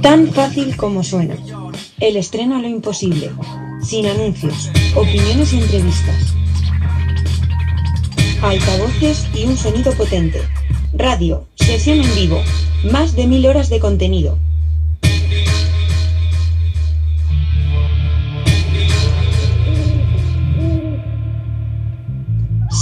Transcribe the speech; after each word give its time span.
Tan 0.00 0.28
fácil 0.32 0.74
como 0.76 1.02
suena. 1.02 1.36
El 2.00 2.16
estreno 2.16 2.56
a 2.56 2.60
lo 2.60 2.68
imposible. 2.68 3.30
Sin 3.82 4.06
anuncios, 4.06 4.70
opiniones 4.96 5.52
y 5.52 5.60
entrevistas. 5.60 6.34
Altavoces 8.42 9.26
y 9.34 9.44
un 9.44 9.56
sonido 9.58 9.92
potente. 9.92 10.40
Radio, 10.94 11.46
sesión 11.56 12.00
en 12.00 12.14
vivo. 12.14 12.40
Más 12.90 13.14
de 13.16 13.26
mil 13.26 13.46
horas 13.46 13.68
de 13.68 13.80
contenido. 13.80 14.38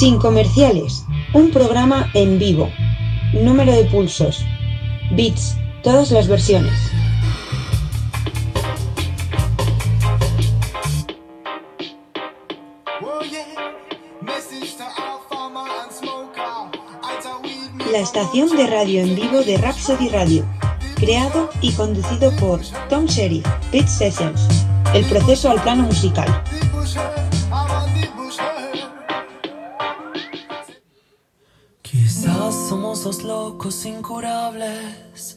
Sin 0.02 0.18
comerciales. 0.18 1.04
Un 1.32 1.52
programa 1.52 2.10
en 2.14 2.36
vivo. 2.36 2.68
Número 3.34 3.70
de 3.70 3.84
pulsos. 3.84 4.44
Bits. 5.12 5.56
Todas 5.84 6.10
las 6.10 6.26
versiones. 6.26 6.72
La 17.92 17.98
estación 18.00 18.48
de 18.56 18.66
radio 18.66 19.02
en 19.02 19.14
vivo 19.14 19.42
de 19.42 19.56
Rhapsody 19.56 20.08
Radio. 20.08 20.44
Creado 20.96 21.48
y 21.60 21.70
conducido 21.74 22.34
por 22.40 22.60
Tom 22.88 23.06
Sheriff, 23.06 23.46
Beat 23.70 23.86
Sessions. 23.86 24.66
El 24.94 25.04
proceso 25.04 25.48
al 25.48 25.62
plano 25.62 25.84
musical. 25.84 26.42
Dos 33.04 33.24
locos 33.24 33.84
incurables. 33.84 35.36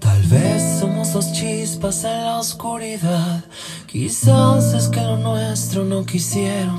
Tal 0.00 0.22
vez 0.24 0.80
somos 0.80 1.14
dos 1.14 1.32
chispas 1.32 2.04
en 2.04 2.24
la 2.24 2.38
oscuridad. 2.38 3.42
Quizás 3.86 4.74
es 4.74 4.88
que 4.88 5.00
lo 5.00 5.16
nuestro 5.16 5.84
no 5.84 6.04
quisieron. 6.04 6.78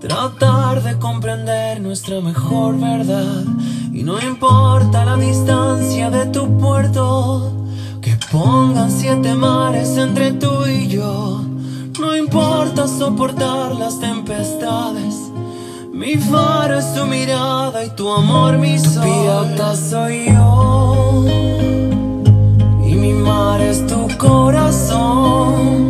Tratar 0.00 0.82
de 0.82 0.98
comprender 0.98 1.80
nuestra 1.80 2.20
mejor 2.20 2.80
verdad. 2.80 3.44
Y 3.92 4.02
no 4.02 4.20
importa 4.20 5.04
la 5.04 5.16
distancia 5.16 6.10
de 6.10 6.26
tu 6.26 6.58
puerto. 6.58 7.52
Que 8.00 8.18
pongan 8.32 8.90
siete 8.90 9.34
mares 9.34 9.96
entre 9.96 10.32
tú 10.32 10.66
y 10.66 10.88
yo. 10.88 11.44
No 12.00 12.16
importa 12.16 12.88
soportar 12.88 13.76
las 13.76 14.00
tempestades. 14.00 15.27
Mi 15.98 16.16
faro 16.16 16.78
es 16.78 16.94
tu 16.94 17.06
mirada 17.06 17.84
y 17.84 17.90
tu 17.90 18.08
amor 18.08 18.56
mi 18.56 18.78
sol. 18.78 19.02
pirata 19.02 19.74
soy 19.74 20.26
yo 20.26 21.24
y 22.86 22.94
mi 22.94 23.12
mar 23.14 23.60
es 23.60 23.84
tu 23.84 24.06
corazón. 24.16 25.87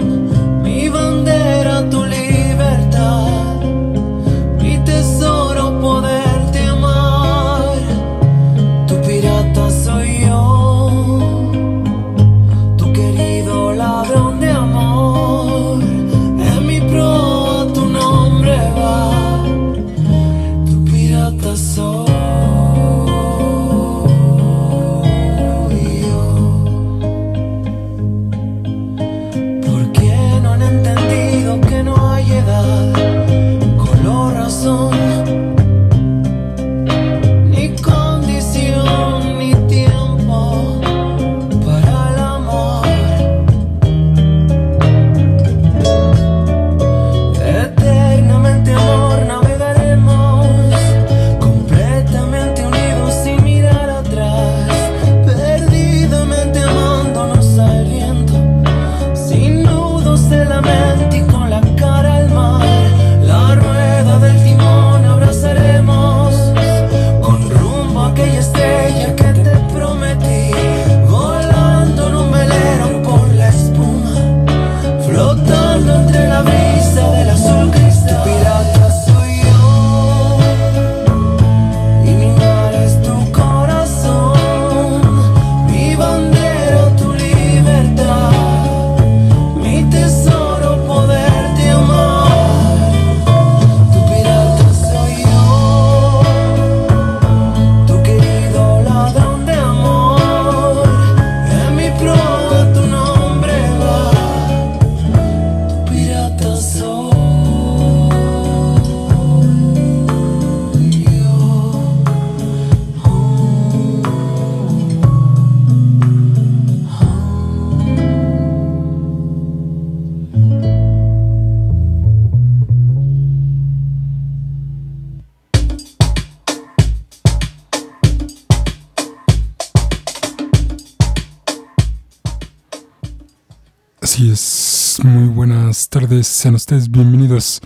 Así 134.18 134.32
es, 134.32 134.98
muy 135.04 135.28
buenas 135.28 135.88
tardes, 135.90 136.26
sean 136.26 136.56
ustedes 136.56 136.90
bienvenidos 136.90 137.60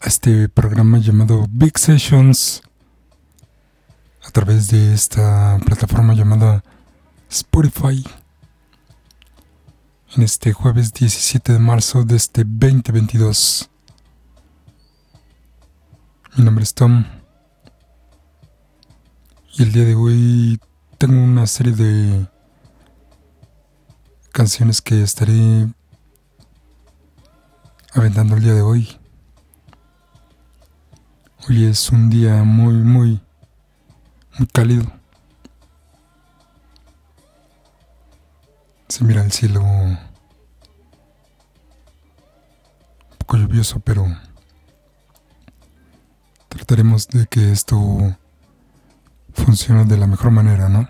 a 0.00 0.06
este 0.06 0.48
programa 0.48 0.98
llamado 0.98 1.44
Big 1.50 1.76
Sessions 1.76 2.62
a 4.24 4.30
través 4.30 4.70
de 4.70 4.94
esta 4.94 5.58
plataforma 5.66 6.14
llamada 6.14 6.62
Spotify. 7.28 8.06
En 10.14 10.22
este 10.22 10.52
jueves 10.52 10.92
17 10.92 11.54
de 11.54 11.58
marzo 11.58 12.04
de 12.04 12.14
este 12.14 12.44
2022. 12.44 13.68
Mi 16.36 16.44
nombre 16.44 16.62
es 16.62 16.74
Tom. 16.74 17.06
Y 19.54 19.64
el 19.64 19.72
día 19.72 19.84
de 19.84 19.96
hoy 19.96 20.60
tengo 20.96 21.20
una 21.20 21.48
serie 21.48 21.72
de 21.72 22.28
canciones 24.32 24.80
que 24.80 25.02
estaré 25.02 25.68
aventando 27.94 28.36
el 28.36 28.42
día 28.42 28.54
de 28.54 28.62
hoy. 28.62 28.98
Hoy 31.48 31.64
es 31.64 31.90
un 31.90 32.08
día 32.10 32.42
muy, 32.44 32.74
muy, 32.74 33.20
muy 34.38 34.46
cálido. 34.48 34.84
Se 38.88 39.04
mira 39.04 39.22
el 39.24 39.32
cielo 39.32 39.62
un 39.62 39.98
poco 43.18 43.36
lluvioso, 43.38 43.80
pero 43.80 44.06
trataremos 46.48 47.08
de 47.08 47.26
que 47.26 47.52
esto 47.52 48.16
funcione 49.32 49.84
de 49.84 49.96
la 49.96 50.06
mejor 50.06 50.30
manera, 50.30 50.68
¿no? 50.68 50.88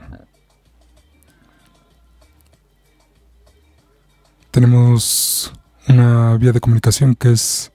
tenemos 4.52 5.50
una 5.88 6.37
vía 6.37 6.52
de 6.52 6.61
comunicación 6.61 7.14
que 7.14 7.32
es 7.32 7.73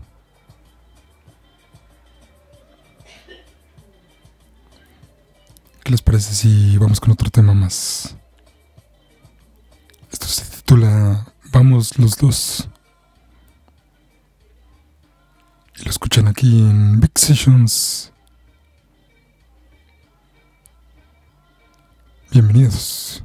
¿qué 5.83 5.91
les 5.91 6.01
parece 6.01 6.33
si 6.33 6.75
vamos 6.77 6.99
con 6.99 7.11
otro 7.11 7.29
tema 7.29 7.53
más? 7.53 8.15
Esto 10.11 10.25
se 10.25 10.43
titula 10.45 11.33
Vamos 11.51 11.97
los 11.97 12.17
dos. 12.17 12.69
Y 15.77 15.83
lo 15.83 15.89
escuchan 15.89 16.27
aquí 16.27 16.59
en 16.59 16.99
Big 16.99 17.11
Sessions. 17.15 18.11
Bienvenidos. 22.31 23.23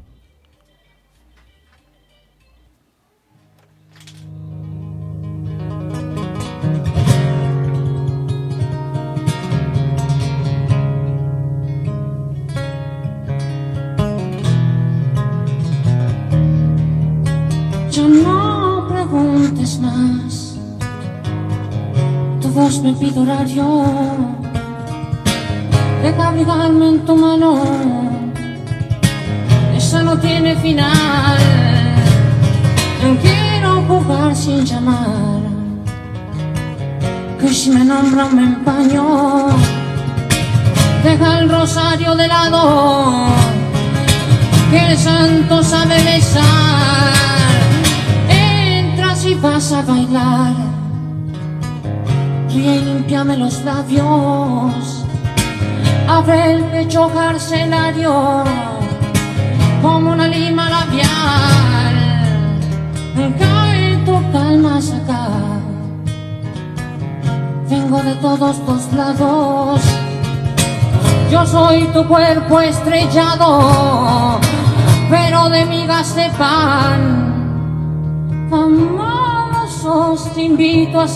A 81.03 81.07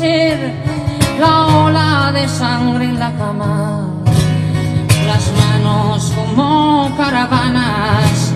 la 1.21 1.47
ola 1.47 2.11
de 2.13 2.27
sangre 2.29 2.87
en 2.87 2.99
la 2.99 3.13
cama. 3.13 3.89
Las 5.07 5.31
manos 5.39 6.13
como 6.17 6.91
caravanas, 6.97 8.33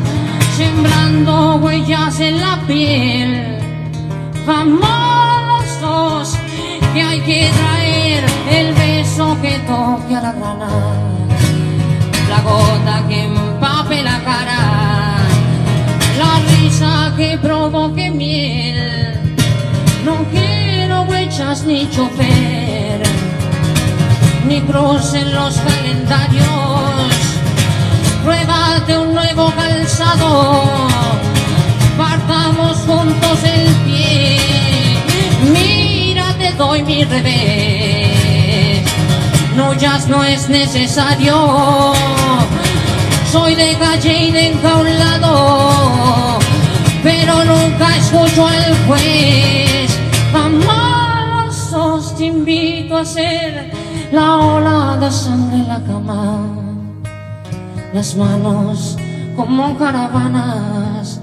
sembrando 0.56 1.56
huellas 1.56 2.20
en 2.20 2.40
la 2.40 2.56
piel. 2.68 3.58
Vamos 4.46 5.64
dos, 5.80 6.36
que 6.94 7.02
hay 7.02 7.20
que 7.22 7.50
traer 7.50 8.24
el 8.48 8.72
beso 8.74 9.36
que 9.42 9.58
toque 9.66 10.14
a 10.14 10.20
la 10.20 10.32
rana. 10.32 10.70
La 12.28 12.40
gota 12.42 13.08
que 13.08 13.24
empape 13.24 14.04
la 14.04 14.20
cara, 14.20 15.16
la 16.16 16.32
risa 16.48 17.12
que 17.16 17.36
provoque 17.38 18.08
miel. 18.08 18.79
Ni 21.66 21.88
chofer, 21.90 23.00
ni 24.46 24.60
cruz 24.60 25.14
en 25.14 25.34
los 25.34 25.56
calendarios. 25.56 26.44
Pruébate 28.22 28.98
un 28.98 29.14
nuevo 29.14 29.50
calzado, 29.56 30.88
partamos 31.96 32.76
juntos 32.86 33.38
el 33.42 33.66
pie. 33.84 34.38
Mira, 35.52 36.34
te 36.38 36.52
doy 36.52 36.82
mi 36.82 37.04
revés. 37.04 38.82
No, 39.56 39.72
ya 39.74 39.98
no 40.08 40.22
es 40.22 40.48
necesario. 40.48 41.94
Soy 43.32 43.54
de 43.54 43.76
calle 43.76 44.26
y 44.26 44.30
de 44.30 44.46
enjaulado, 44.48 46.38
pero 47.02 47.44
nunca 47.44 47.96
escucho 47.96 48.46
al 48.46 48.76
juez. 48.86 49.90
Famosos, 50.32 50.89
invito 52.20 52.96
a 52.96 53.04
ser 53.04 53.72
la 54.12 54.36
ola 54.38 54.96
de 55.00 55.10
sangre 55.10 55.56
en 55.56 55.68
la 55.68 55.80
cama. 55.82 56.46
Las 57.92 58.16
manos 58.16 58.96
como 59.36 59.76
caravanas, 59.78 61.20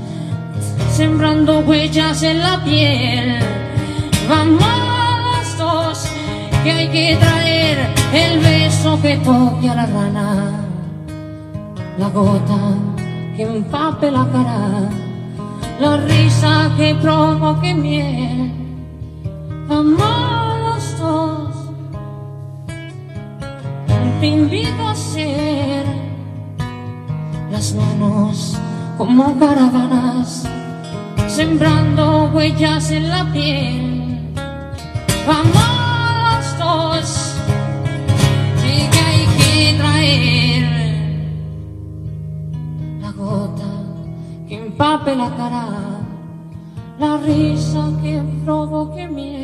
sembrando 0.92 1.60
huellas 1.60 2.24
en 2.24 2.40
la 2.40 2.64
piel. 2.64 3.40
Vamos 4.30 5.58
dos, 5.58 6.08
que 6.64 6.72
hay 6.72 6.88
que 6.90 7.18
traer 7.18 7.94
el 8.14 8.40
beso 8.40 9.00
que 9.02 9.18
toque 9.18 9.70
a 9.70 9.76
la 9.76 9.86
rana 9.86 10.68
la 11.98 12.10
gota 12.10 12.76
que 13.36 13.44
empape 13.44 14.12
la 14.12 14.26
cara, 14.32 14.90
la 15.80 15.98
risa 15.98 16.72
que 16.78 16.96
provoque 16.96 17.74
miel. 17.74 18.52
Vamos 19.68 20.37
te 24.20 24.28
invito 24.28 24.88
a 24.88 24.96
ser 24.96 25.86
las 27.52 27.74
manos 27.76 28.58
como 28.98 29.38
caravanas, 29.38 30.48
sembrando 31.28 32.32
huellas 32.34 32.90
en 32.92 33.10
la 33.10 33.32
piel. 33.32 34.34
Vamos 35.28 35.54
los 36.30 36.58
dos, 36.58 37.36
que 38.62 38.90
hay 39.00 39.28
que 39.38 39.78
traer 39.78 40.64
la 43.02 43.12
gota 43.12 43.72
que 44.48 44.56
empape 44.56 45.16
la 45.16 45.30
cara, 45.36 45.66
la 46.98 47.18
risa 47.18 47.92
que 48.02 48.24
provoque 48.44 49.08
miel. 49.08 49.37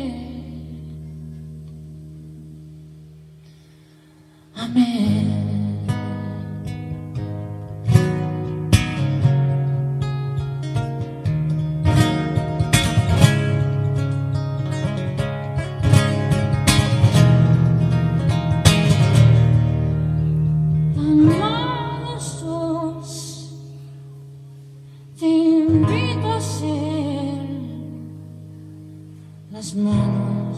Las 29.64 29.74
manos 29.76 30.56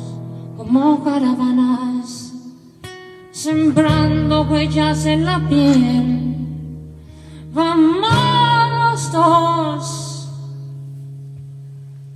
como 0.57 1.05
caravanas, 1.05 2.33
sembrando 3.31 4.43
huellas 4.43 5.07
en 5.07 5.25
la 5.25 5.39
piel. 5.49 6.35
Vamos 7.53 9.13
dos, 9.13 10.29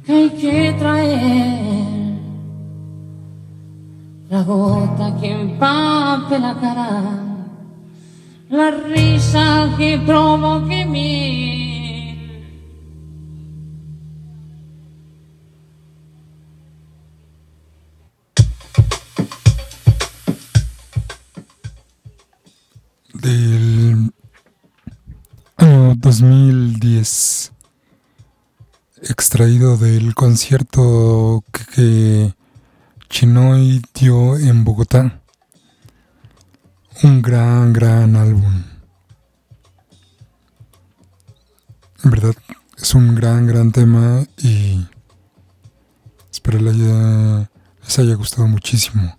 que 0.05 0.13
hay 0.13 0.31
que 0.31 0.75
traer 0.81 2.19
la 4.29 4.43
gota 4.43 5.17
que 5.21 5.31
empape 5.31 6.39
la 6.41 6.55
cara 6.61 7.31
la 8.49 8.71
risa 8.73 9.75
que 9.79 9.97
provoque 10.05 10.85
miel. 10.87 11.30
Extraído 29.41 29.79
del 29.79 30.15
concierto 30.15 31.43
que 31.75 32.35
Chinoy 33.09 33.81
dio 33.95 34.37
en 34.37 34.65
Bogotá. 34.65 35.23
Un 37.03 37.23
gran, 37.23 37.73
gran 37.73 38.17
álbum. 38.17 38.65
En 42.05 42.11
verdad, 42.11 42.35
es 42.77 42.95
un 42.95 43.15
gran, 43.15 43.47
gran 43.47 43.73
tema 43.73 44.27
y 44.37 44.87
espero 46.31 46.59
les 46.59 46.75
haya, 46.75 47.51
les 47.83 47.99
haya 47.99 48.15
gustado 48.17 48.47
muchísimo. 48.47 49.19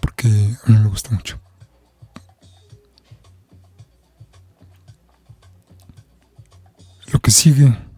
Porque 0.00 0.26
a 0.26 0.70
mí 0.72 0.78
me 0.78 0.88
gusta 0.88 1.10
mucho. 1.10 1.38
Lo 7.12 7.20
que 7.20 7.30
sigue 7.30 7.91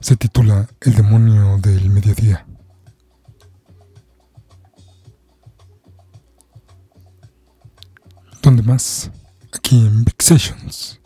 se 0.00 0.16
titula 0.16 0.68
El 0.80 0.94
demonio 0.94 1.58
del 1.58 1.90
mediodía. 1.90 2.46
¿Dónde 8.42 8.62
más? 8.62 9.10
Aquí 9.52 9.78
en 9.78 10.04
Big 10.04 10.16
Sessions. 10.20 11.00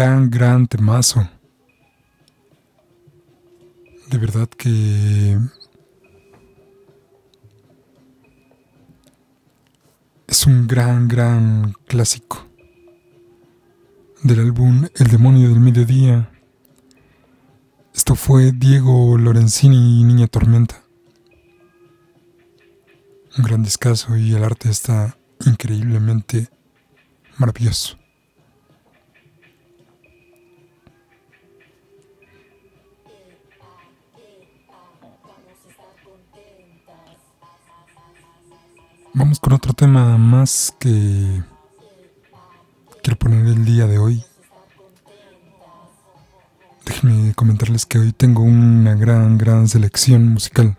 Gran, 0.00 0.30
gran 0.30 0.66
temazo. 0.66 1.28
De 4.08 4.16
verdad 4.16 4.48
que 4.48 5.36
es 10.26 10.46
un 10.46 10.66
gran, 10.66 11.06
gran 11.06 11.74
clásico 11.86 12.46
del 14.22 14.40
álbum 14.40 14.86
El 14.94 15.08
demonio 15.08 15.50
del 15.50 15.60
mediodía. 15.60 16.30
Esto 17.94 18.14
fue 18.14 18.52
Diego 18.52 19.18
Lorenzini 19.18 20.00
y 20.00 20.04
Niña 20.04 20.28
Tormenta 20.28 20.82
un 23.36 23.44
gran 23.44 23.62
descanso 23.62 24.16
y 24.16 24.32
el 24.32 24.42
arte 24.44 24.70
está 24.70 25.18
increíblemente 25.44 26.48
maravilloso. 27.36 27.99
Vamos 39.12 39.40
con 39.40 39.52
otro 39.52 39.72
tema 39.72 40.16
más 40.18 40.72
que 40.78 41.42
quiero 43.02 43.18
poner 43.18 43.44
el 43.44 43.64
día 43.64 43.88
de 43.88 43.98
hoy. 43.98 44.24
Déjenme 46.84 47.34
comentarles 47.34 47.86
que 47.86 47.98
hoy 47.98 48.12
tengo 48.12 48.44
una 48.44 48.94
gran, 48.94 49.36
gran 49.36 49.66
selección 49.66 50.28
musical 50.28 50.78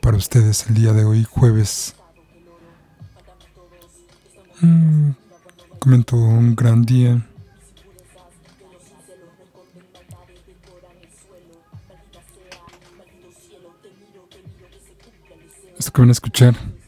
para 0.00 0.16
ustedes 0.16 0.66
el 0.66 0.74
día 0.74 0.92
de 0.92 1.04
hoy, 1.04 1.22
jueves. 1.22 1.94
Mm, 4.60 5.10
comento 5.78 6.16
un 6.16 6.56
gran 6.56 6.82
día. 6.82 7.24
Esto 15.78 15.92
que 15.92 16.00
van 16.00 16.08
a 16.08 16.12
escuchar 16.12 16.81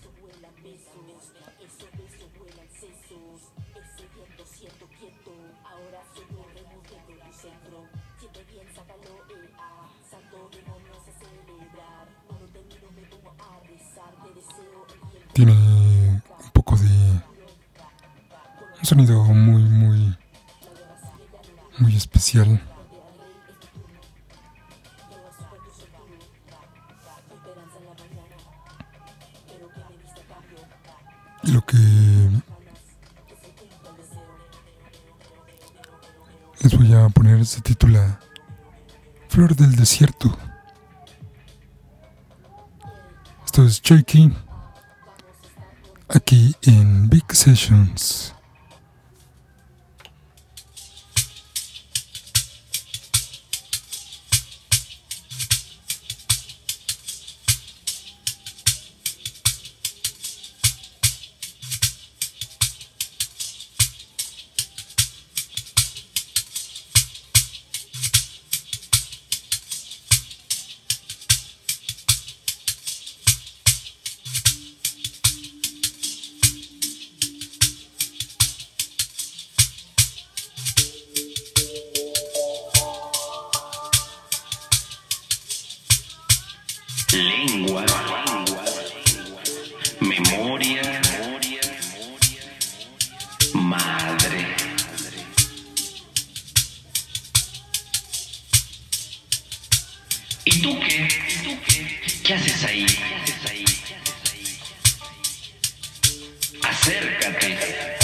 del 107.40 108.03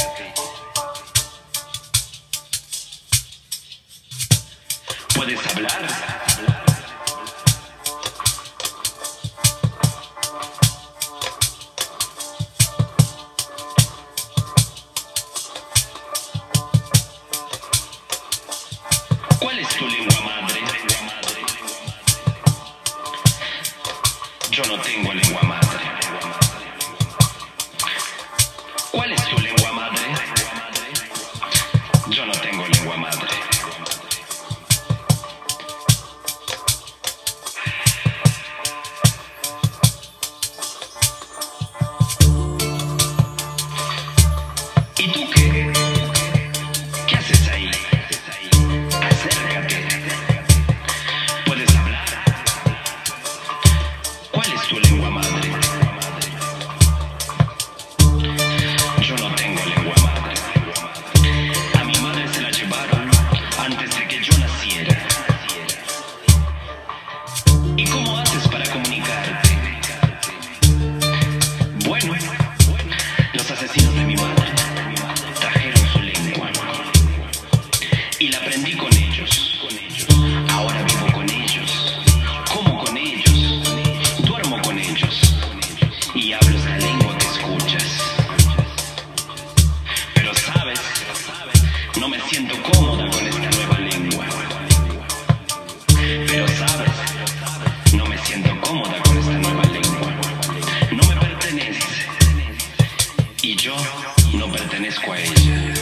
tiempo. 105.17 105.80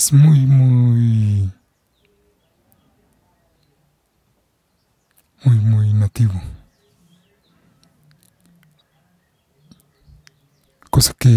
Es 0.00 0.14
muy, 0.14 0.46
muy, 0.46 1.52
muy, 5.44 5.56
muy 5.56 5.92
nativo. 5.92 6.40
Cosa 10.88 11.12
que 11.18 11.28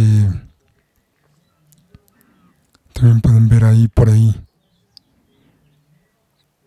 también 2.94 3.20
pueden 3.20 3.50
ver 3.50 3.66
ahí 3.66 3.90
por 3.90 4.08
ahí 4.10 4.34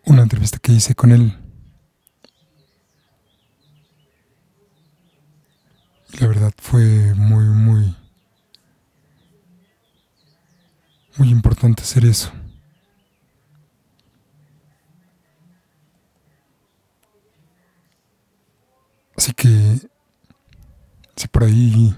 una 0.05 0.21
entrevista 0.21 0.59
que 0.59 0.73
hice 0.73 0.93
con 0.93 1.11
él. 1.11 1.35
La 6.19 6.27
verdad 6.27 6.53
fue 6.59 7.15
muy, 7.15 7.45
muy, 7.45 7.95
muy 11.17 11.29
importante 11.29 11.83
hacer 11.83 12.05
eso. 12.05 12.31
Así 19.15 19.33
que, 19.33 19.79
si 21.15 21.27
por 21.27 21.43
ahí 21.43 21.95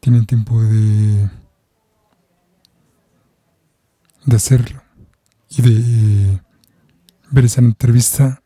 tienen 0.00 0.26
tiempo 0.26 0.62
de 0.62 1.28
de 4.26 4.36
hacerlo 4.36 4.82
y 5.48 5.62
de 5.62 6.42
ver 7.30 7.44
esa 7.44 7.60
entrevista, 7.60 8.42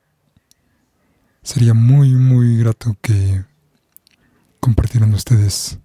sería 1.42 1.74
muy, 1.74 2.14
muy 2.14 2.58
grato 2.58 2.96
que 3.00 3.44
compartieran 4.60 5.12
ustedes 5.14 5.78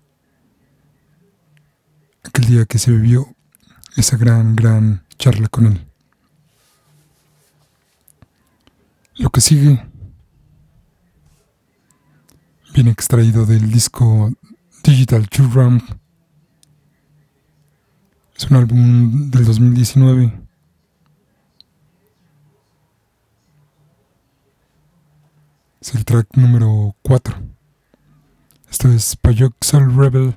aquel 2.36 2.48
día 2.48 2.66
que 2.66 2.80
se 2.80 2.92
vivió 2.92 3.34
esa 3.96 4.18
gran, 4.18 4.58
gran 4.58 5.06
charla 5.18 5.48
con 5.48 5.68
él. 5.68 5.88
Lo 9.16 9.30
que 9.30 9.40
sigue 9.40 9.88
viene 12.74 12.92
extraído 12.92 13.46
del 13.46 13.72
disco 13.72 14.34
Digital 14.84 15.30
True 15.30 15.82
es 18.36 18.52
un 18.52 18.58
álbum 18.58 19.32
del 19.32 19.46
2019. 19.46 20.42
Es 25.80 25.96
el 25.96 26.04
track 26.04 26.36
número 26.36 26.98
4. 27.02 27.34
Esto 28.70 28.90
es 28.90 29.18
Soul 29.62 29.96
Rebel. 29.96 30.36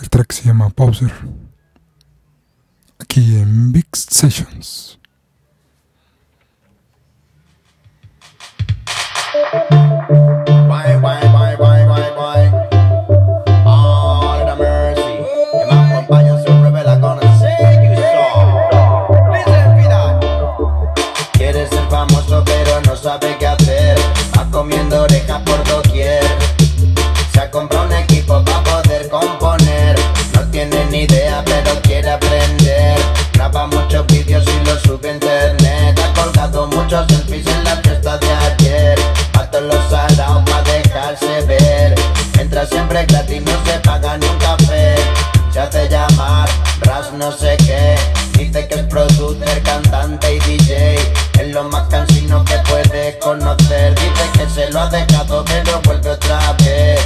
El 0.00 0.10
track 0.10 0.32
se 0.32 0.44
llama 0.44 0.70
Pauser. 0.70 1.12
Aquí 2.98 3.38
en 3.38 3.72
Big 3.72 3.86
Sessions. 3.92 4.98
sabe 23.06 23.36
qué 23.38 23.46
hacer, 23.46 23.96
va 24.36 24.50
comiendo 24.50 25.02
orejas 25.02 25.40
por 25.42 25.62
doquier. 25.68 26.45
No 30.66 30.70
tiene 30.70 30.86
ni 30.90 31.02
idea 31.02 31.42
pero 31.44 31.80
quiere 31.82 32.10
aprender. 32.10 32.98
Graba 33.32 33.66
muchos 33.66 34.06
vídeos 34.06 34.44
y 34.46 34.66
los 34.66 34.80
sube 34.82 35.10
a 35.10 35.12
internet, 35.12 35.98
ha 35.98 36.20
colgado 36.20 36.66
muchos 36.68 37.06
selfies 37.08 37.46
en 37.46 37.64
la 37.64 37.76
fiesta 37.76 38.18
de 38.18 38.32
ayer. 38.32 38.98
Todos 39.50 39.64
los 39.64 39.88
salados 39.88 40.42
para 40.50 40.62
dejarse 40.62 41.42
ver, 41.46 41.94
entra 42.38 42.66
siempre 42.66 43.06
gratis, 43.06 43.42
no 43.42 43.52
se 43.64 43.78
paga 43.80 44.16
ni 44.18 44.26
un 44.26 44.38
café. 44.38 44.96
Se 45.52 45.60
hace 45.60 45.88
llamar, 45.88 46.48
ras 46.80 47.12
no 47.12 47.32
sé 47.32 47.56
qué, 47.58 47.96
dice 48.36 48.66
que 48.66 48.74
es 48.74 48.82
producer, 48.84 49.62
cantante 49.62 50.34
y 50.34 50.40
DJ. 50.40 50.96
Es 51.38 51.54
lo 51.54 51.64
más 51.64 51.86
cansino 51.88 52.42
que 52.44 52.56
puede 52.70 53.18
conocer 53.18 53.94
Dice 53.94 54.30
que 54.32 54.48
se 54.48 54.70
lo 54.72 54.80
ha 54.80 54.88
dejado 54.88 55.44
pero 55.44 55.80
vuelve 55.82 56.10
otra 56.10 56.54
vez 56.64 56.98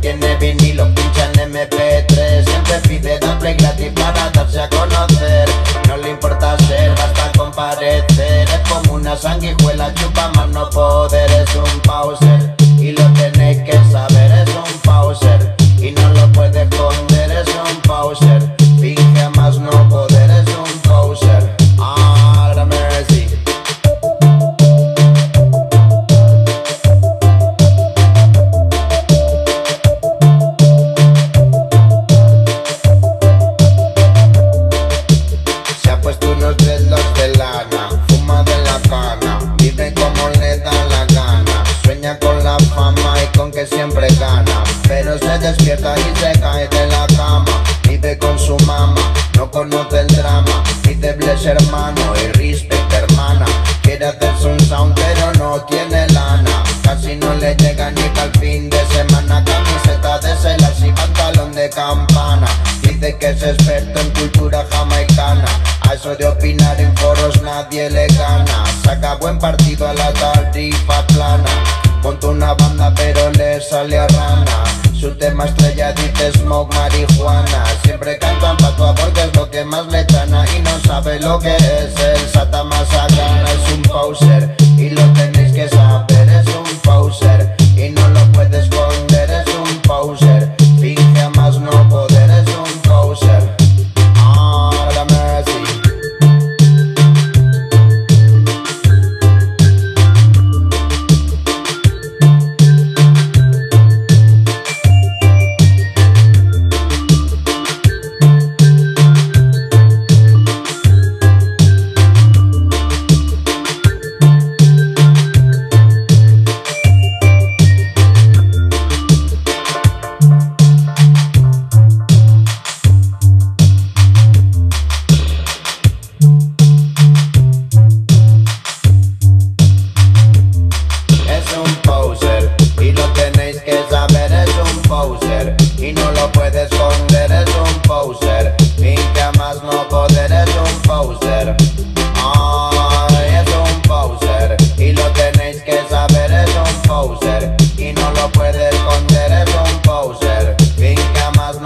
Tiene 0.00 0.36
vinilo, 0.36 0.86
pincha 0.94 1.26
en 1.32 1.52
MP3 1.52 2.44
Siempre 2.44 2.78
pide 2.88 3.18
darle 3.18 3.54
gratis 3.54 3.92
para 3.94 4.30
darse 4.30 4.60
a 4.60 4.68
conocer. 4.68 5.48
No 5.88 5.96
le 5.96 6.10
importa 6.10 6.56
ser, 6.66 6.90
basta 6.90 7.32
comparecer 7.36 8.48
Es 8.48 8.68
como 8.68 8.94
una 8.94 9.16
sanguijuela, 9.16 9.92
chupa 9.94 10.30
más 10.34 10.48
no 10.48 10.68
poder. 10.70 11.30
Es 11.30 11.54
un 11.54 11.80
pauser 11.80 12.54
y 12.78 12.92
lo 12.92 13.04
tenéis 13.14 13.62
que 13.62 13.78
saber. 13.90 14.30
Es 14.32 14.54
un 14.54 14.80
pauser 14.80 15.54
y 15.78 15.90
no 15.92 16.08
lo 16.10 16.30
puede 16.32 16.62
esconder. 16.62 17.30
Es 17.30 17.48
un 17.48 17.80
pauser, 17.82 18.42
y 45.94 46.18
se 46.18 46.40
cae 46.40 46.68
de 46.68 46.86
la 46.88 47.06
cama. 47.16 47.44
Vive 47.88 48.18
con 48.18 48.38
su 48.38 48.56
mamá, 48.66 49.00
no 49.36 49.50
conoce 49.50 50.00
el 50.00 50.06
drama. 50.08 50.64
Pide 50.82 51.12
bless 51.12 51.46
hermano 51.46 52.00
y 52.16 52.32
respect 52.32 52.92
hermana. 52.92 53.46
Quiere 53.82 54.06
hacerse 54.06 54.48
un 54.48 54.60
sound 54.60 54.94
pero 54.94 55.32
no 55.34 55.60
tiene 55.66 56.08
lana. 56.08 56.64
Casi 56.82 57.14
no 57.16 57.32
le 57.34 57.54
llega 57.56 57.90
ni 57.90 58.02
para 58.14 58.24
el 58.24 58.32
fin 58.40 58.70
de 58.70 58.84
semana. 58.86 59.44
Camiseta 59.44 60.18
de 60.18 60.36
celas 60.36 60.80
y 60.82 60.90
pantalón 60.90 61.52
de 61.52 61.70
campana. 61.70 62.46
Dice 62.82 63.16
que 63.18 63.30
es 63.30 63.42
experto 63.42 64.00
en 64.00 64.10
cultura 64.10 64.66
jamaicana. 64.70 65.44
A 65.88 65.94
eso 65.94 66.16
de 66.16 66.26
opinar 66.26 66.80
en 66.80 66.96
foros 66.96 67.40
nadie 67.42 67.88
le 67.90 68.08
gana. 68.08 68.64
Saca 68.84 69.14
buen 69.16 69.38
partido 69.38 69.86
a 69.86 69.94
la 69.94 70.12
tarifa 70.12 71.06
plana. 71.06 71.50
Montó 72.02 72.30
una 72.30 72.54
banda 72.54 72.92
pero 72.96 73.30
le 73.32 73.60
sale 73.60 73.98
a 73.98 74.06
rana 74.08 74.76
su 74.98 75.14
tema 75.16 75.44
estrella 75.44 75.75
smoke 76.32 76.74
marihuana. 76.74 77.64
Siempre 77.82 78.18
cantan 78.18 78.56
patua 78.56 78.94
porque 78.94 79.22
es 79.22 79.36
lo 79.36 79.50
que 79.50 79.64
más 79.64 79.86
le 79.86 80.06
chana 80.06 80.44
Y 80.56 80.60
no 80.60 80.78
sabe 80.80 81.20
lo 81.20 81.38
que 81.38 81.54
es 81.56 81.98
el 81.98 82.28
sata 82.30 82.62
gana 82.62 83.50
Es 83.52 83.72
un 83.72 83.82
pauser 83.82 84.65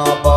más 0.01 0.30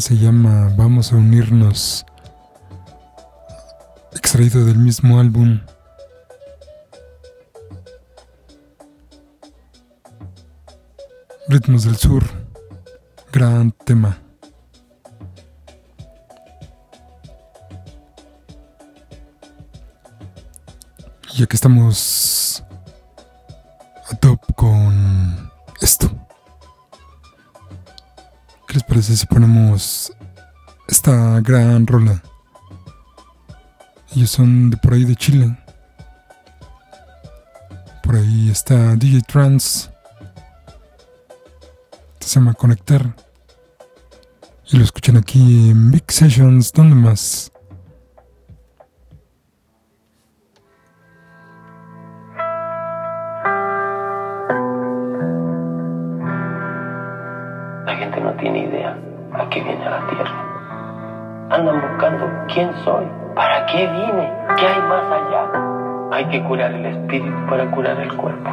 se 0.00 0.16
llama 0.16 0.72
Vamos 0.76 1.12
a 1.12 1.16
unirnos, 1.16 2.06
extraído 4.12 4.64
del 4.64 4.78
mismo 4.78 5.18
álbum. 5.18 5.60
Ritmos 11.48 11.84
del 11.84 11.96
Sur, 11.96 12.22
gran 13.32 13.72
tema. 13.72 14.18
Ya 21.34 21.46
que 21.46 21.56
estamos 21.56 22.37
gran 31.48 31.86
rola? 31.86 32.22
Ellos 34.14 34.28
son 34.30 34.68
de 34.68 34.76
por 34.76 34.92
ahí 34.92 35.04
de 35.04 35.16
Chile. 35.16 35.56
Por 38.02 38.16
ahí 38.16 38.50
está 38.50 38.94
DJ 38.96 39.22
Trans. 39.26 39.90
Se 42.20 42.38
llama 42.38 42.52
Conectar. 42.52 43.14
Y 44.70 44.76
lo 44.76 44.84
escuchan 44.84 45.16
aquí 45.16 45.70
en 45.70 45.90
Big 45.90 46.04
Sessions. 46.12 46.70
¿Dónde 46.70 46.94
más? 46.94 47.50
Quién 62.52 62.70
soy, 62.84 63.04
para 63.34 63.66
qué 63.66 63.86
vine, 63.86 64.32
qué 64.58 64.66
hay 64.66 64.80
más 64.82 65.04
allá. 65.12 65.50
Hay 66.12 66.24
que 66.26 66.42
curar 66.44 66.72
el 66.72 66.86
espíritu 66.86 67.36
para 67.48 67.70
curar 67.70 68.00
el 68.00 68.12
cuerpo. 68.16 68.50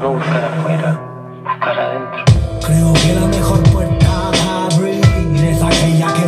No 0.00 0.10
buscar 0.10 0.44
afuera, 0.44 0.98
buscar 1.44 1.78
adentro. 1.78 2.24
Creo 2.66 2.92
que 2.94 3.14
la 3.14 3.26
mejor 3.26 3.62
puerta 3.72 4.06
a 4.06 4.66
abrir 4.66 5.04
es 5.44 5.62
aquella 5.62 6.06
que 6.06 6.22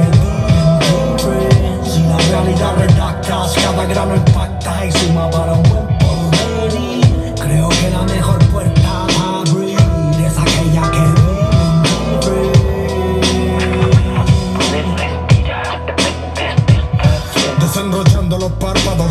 vive 1.22 1.84
Si 1.84 2.02
la 2.02 2.18
realidad 2.18 2.72
redactas, 2.78 3.56
cada 3.64 3.86
grano 3.86 4.16
impacta 4.16 4.86
y 4.86 4.92
suma 4.92 5.30
para 5.30 5.52
un 5.52 5.73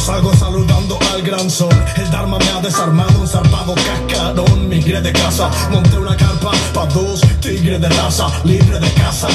salgo 0.04 0.34
saludando 0.36 1.00
al 1.14 1.22
gran 1.22 1.50
sol. 1.50 1.74
El 1.96 2.12
Dharma 2.12 2.38
me 2.38 2.50
ha 2.50 2.62
desarmado, 2.62 3.22
un 3.22 3.28
zarpado 3.28 3.74
cascarón. 3.74 4.68
Migré 4.68 5.02
de 5.02 5.14
casa, 5.14 5.50
monté 5.72 5.98
una 5.98 6.16
carpa 6.18 6.52
pa' 6.74 6.86
dos 6.88 7.22
tigres 7.40 7.80
de 7.80 7.90
raza, 7.90 8.28
libre 8.44 8.80
de 8.80 8.92
casa. 8.94 9.28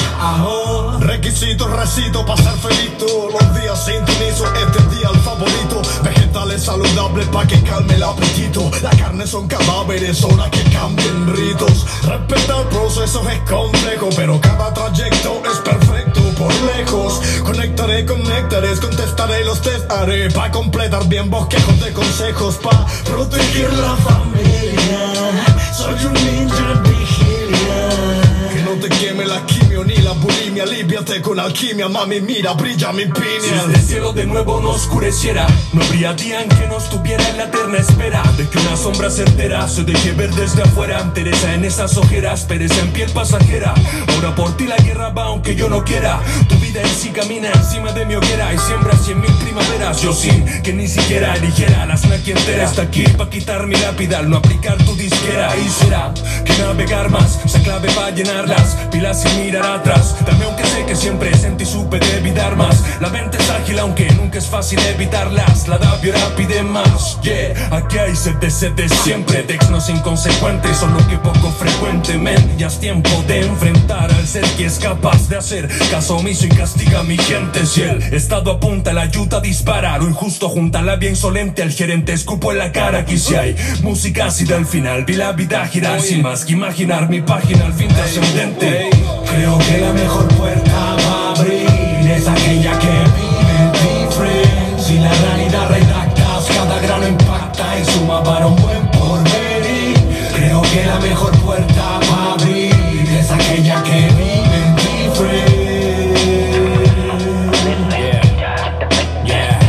Requisito, 0.99 1.67
recito 1.67 2.23
para 2.25 2.43
ser 2.43 2.53
feliz 2.59 2.97
todos 2.99 3.33
los 3.33 3.55
días 3.59 3.83
sintonizo 3.83 4.45
este 4.53 4.95
día 4.95 5.09
el 5.11 5.19
favorito. 5.21 5.81
Vegetales 6.03 6.63
saludables 6.63 7.27
pa' 7.27 7.47
que 7.47 7.59
calme 7.63 7.95
el 7.95 8.03
apetito. 8.03 8.69
La 8.83 8.91
carne 8.91 9.25
son 9.25 9.47
cadáveres, 9.47 10.23
hora 10.23 10.49
que 10.51 10.63
cambien 10.71 11.35
ritos. 11.35 11.85
Respetar 12.03 12.69
procesos 12.69 13.25
es 13.27 13.39
complejo, 13.49 14.09
pero 14.15 14.39
cada 14.39 14.71
trayecto 14.73 15.41
es 15.51 15.57
perfecto 15.59 15.88
tú 16.13 16.23
por 16.35 16.53
lejos. 16.75 17.21
Conectaré 17.43 18.05
con 18.05 18.21
contestaré 18.79 19.43
los 19.45 19.61
test 19.61 19.91
haré. 19.91 20.29
Pa' 20.31 20.51
completar 20.51 21.07
bien 21.07 21.29
bosquejos 21.29 21.79
de 21.79 21.93
consejos 21.93 22.55
Pa' 22.55 22.85
proteger 23.05 23.71
la 23.73 23.95
familia. 23.97 25.01
Soy 25.73 26.05
un 26.05 26.13
ninja 26.13 26.98
muere 29.83 31.21
con 31.21 31.39
alquimia, 31.39 31.87
mami, 31.87 32.21
mira, 32.21 32.53
brilla 32.53 32.91
mi 32.91 33.03
Si 33.03 33.09
piña. 33.09 33.63
el 33.73 33.81
cielo 33.81 34.13
de 34.13 34.25
nuevo 34.25 34.59
no 34.61 34.71
oscureciera, 34.71 35.47
no 35.73 35.81
habría 35.83 36.13
día 36.13 36.41
en 36.41 36.49
que 36.49 36.67
no 36.67 36.77
estuviera 36.77 37.27
en 37.29 37.37
la 37.37 37.43
eterna 37.45 37.77
espera 37.77 38.23
de 38.37 38.47
que 38.47 38.57
una 38.59 38.75
sombra 38.75 39.09
certera 39.09 39.67
se 39.67 39.83
deje 39.83 40.11
ver 40.11 40.31
desde 40.33 40.61
afuera. 40.61 41.11
Teresa 41.13 41.53
en 41.53 41.65
esas 41.65 41.97
ojeras, 41.97 42.43
pereza 42.43 42.79
en 42.81 42.91
piel 42.91 43.09
pasajera. 43.11 43.73
Ahora 44.15 44.35
por 44.35 44.55
ti 44.57 44.65
la 44.65 44.77
guerra 44.77 45.09
va 45.09 45.25
aunque 45.25 45.55
yo 45.55 45.69
no 45.69 45.83
quiera. 45.83 46.19
Tu 46.47 46.55
vida 46.55 46.81
en 46.81 46.89
sí 46.89 47.09
camina 47.09 47.49
encima 47.51 47.91
de 47.91 48.05
mi 48.05 48.15
hoguera 48.15 48.53
y 48.53 48.57
siembra 48.57 48.95
cien 48.97 49.19
mil 49.19 49.33
primaveras. 49.33 50.01
Yo 50.01 50.13
sin 50.13 50.45
que 50.61 50.73
ni 50.73 50.87
siquiera 50.87 51.35
eligiera 51.35 51.85
la 51.85 51.97
snack 51.97 52.27
entera. 52.27 52.65
Está 52.65 52.83
aquí 52.83 53.03
pa' 53.17 53.29
quitar 53.29 53.65
mi 53.67 53.75
lápida 53.75 54.19
al 54.19 54.29
no 54.29 54.37
aplicar 54.37 54.77
tu 54.83 54.95
disquera. 54.95 55.55
Y 55.57 55.69
será 55.69 56.13
que 56.45 56.53
navegar 56.59 57.09
más, 57.09 57.39
esa 57.45 57.61
clave 57.61 57.89
va 57.97 58.07
a 58.07 58.11
llenar 58.11 58.47
las 58.47 58.75
pilas 58.91 59.21
sin 59.21 59.45
mirar 59.45 59.68
atrás. 59.75 60.15
Dame 60.25 60.45
aunque 60.45 60.63
sé 60.65 60.85
que 60.85 60.95
siempre 60.95 61.35
sentí 61.37 61.65
supe 61.65 61.99
de 61.99 62.17
evitar 62.17 62.55
más. 62.55 62.83
La 62.99 63.09
mente 63.09 63.37
es 63.37 63.49
ágil 63.49 63.79
aunque 63.79 64.11
nunca 64.11 64.39
es 64.39 64.47
fácil 64.47 64.79
evitarlas. 64.79 65.69
La 65.69 65.77
Davio 65.77 66.13
ahora 66.13 66.35
pide 66.35 66.63
más. 66.63 67.17
Yeah, 67.21 67.69
aquí 67.71 67.97
hay 67.97 68.15
sed 68.15 68.35
de 68.35 68.89
siempre. 68.89 69.43
Texnos 69.43 69.89
inconsecuentes, 69.89 70.77
solo 70.77 70.97
que 71.07 71.17
poco 71.17 71.49
frecuentemente. 71.51 72.55
Ya 72.57 72.67
es 72.67 72.79
tiempo 72.79 73.09
de 73.27 73.45
enfrentar 73.45 74.11
al 74.11 74.27
ser 74.27 74.43
que 74.57 74.65
es 74.65 74.79
capaz 74.79 75.29
de 75.29 75.37
hacer 75.37 75.69
caso 75.89 76.17
omiso 76.17 76.45
y 76.45 76.49
castiga 76.49 76.99
a 76.99 77.03
mi 77.03 77.17
gente. 77.17 77.65
Si 77.65 77.83
el 77.83 78.01
estado 78.13 78.51
apunta, 78.51 78.91
la 78.91 79.01
ayuda 79.03 79.39
dispara. 79.39 79.97
Lo 79.97 80.09
injusto 80.09 80.49
junta 80.49 80.81
la 80.81 80.97
bien 80.97 81.13
insolente 81.13 81.63
al 81.63 81.71
gerente. 81.71 82.11
Escupo 82.11 82.51
en 82.51 82.57
la 82.57 82.73
cara. 82.73 82.99
Aquí 82.99 83.17
si 83.17 83.35
hay 83.35 83.55
música 83.81 84.25
ácida 84.25 84.57
al 84.57 84.65
final. 84.65 85.05
Vi 85.05 85.15
la 85.15 85.31
vida 85.31 85.65
girar 85.67 86.01
sin 86.01 86.21
más 86.21 86.43
que 86.43 86.53
imaginar 86.53 87.07
mi 87.07 87.21
página 87.21 87.65
al 87.65 87.73
fin 87.73 87.87
trascendente. 87.87 88.89
Creo 89.25 89.57
que 89.57 89.77
la 89.77 89.93
mejor 89.93 90.27
puerta 90.35 90.95
mejor 101.01 101.31
puerta 101.39 101.99
va 102.11 102.31
a 102.31 102.33
abrir 102.33 103.09
es 103.19 103.31
aquella 103.31 103.83
que 103.83 103.99
vive 104.17 104.61
different. 104.75 105.59
Yeah. 109.25 109.59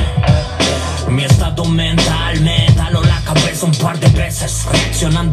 Mi 1.08 1.24
estado 1.24 1.64
mental 1.64 2.40
me 2.40 2.66
taló 2.76 3.02
la 3.02 3.20
cabeza 3.22 3.66
un 3.66 3.72
par 3.72 3.98
de 3.98 4.08
veces 4.08 4.66
Reaccionando 4.72 5.29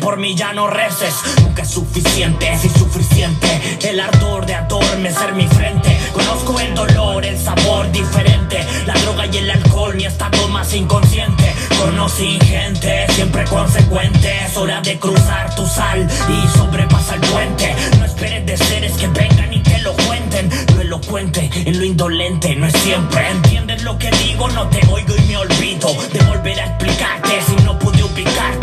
Por 0.00 0.18
mí 0.18 0.34
ya 0.34 0.52
no 0.52 0.66
reces. 0.68 1.14
Nunca 1.42 1.62
es 1.62 1.70
suficiente 1.70 2.52
Es 2.52 2.64
insuficiente 2.64 3.78
El 3.82 3.98
ardor 3.98 4.44
de 4.44 4.54
adormecer 4.54 5.32
mi 5.34 5.46
frente. 5.48 5.98
Conozco 6.12 6.60
el 6.60 6.74
dolor, 6.74 7.24
el 7.24 7.38
sabor 7.38 7.90
diferente. 7.90 8.64
La 8.86 8.94
droga 8.94 9.26
y 9.26 9.38
el 9.38 9.50
alcohol 9.50 9.94
Mi 9.94 10.04
estado 10.04 10.46
más 10.48 10.72
inconsciente 10.74 11.54
Conocí 11.78 12.38
gente 12.44 13.06
Siempre 13.14 13.44
consecuente. 13.44 14.44
Es 14.46 14.56
hora 14.56 14.80
de 14.82 14.98
cruzar 14.98 15.54
tu 15.54 15.66
sal 15.66 16.06
Y 16.28 16.58
sobrepasa 16.58 17.14
el 17.14 17.20
puente. 17.22 17.74
No 17.98 18.04
esperes 18.04 18.46
de 18.46 18.56
seres 18.56 18.92
que 18.92 19.08
vengan 19.08 19.52
y 19.52 19.60
te 19.60 19.78
lo 19.80 19.94
cuenten. 19.94 20.50
Lo 20.74 20.82
elocuente 20.82 21.50
en 21.64 21.78
lo 21.78 21.84
indolente 21.84 22.54
no 22.56 22.66
es 22.66 22.74
siempre. 22.74 23.28
¿Entiendes 23.30 23.82
lo 23.82 23.98
que 23.98 24.10
digo? 24.10 24.48
No 24.50 24.68
te 24.68 24.80
oigo 24.88 25.14
y 25.16 25.22
me 25.22 25.36
olvido 25.36 25.88
De 26.12 26.20
volver 26.20 26.60
a 26.60 26.66
explicarte. 26.66 27.42
Si 27.46 27.56
no 27.64 27.78
pude 27.78 28.02
ubicarte 28.02 28.53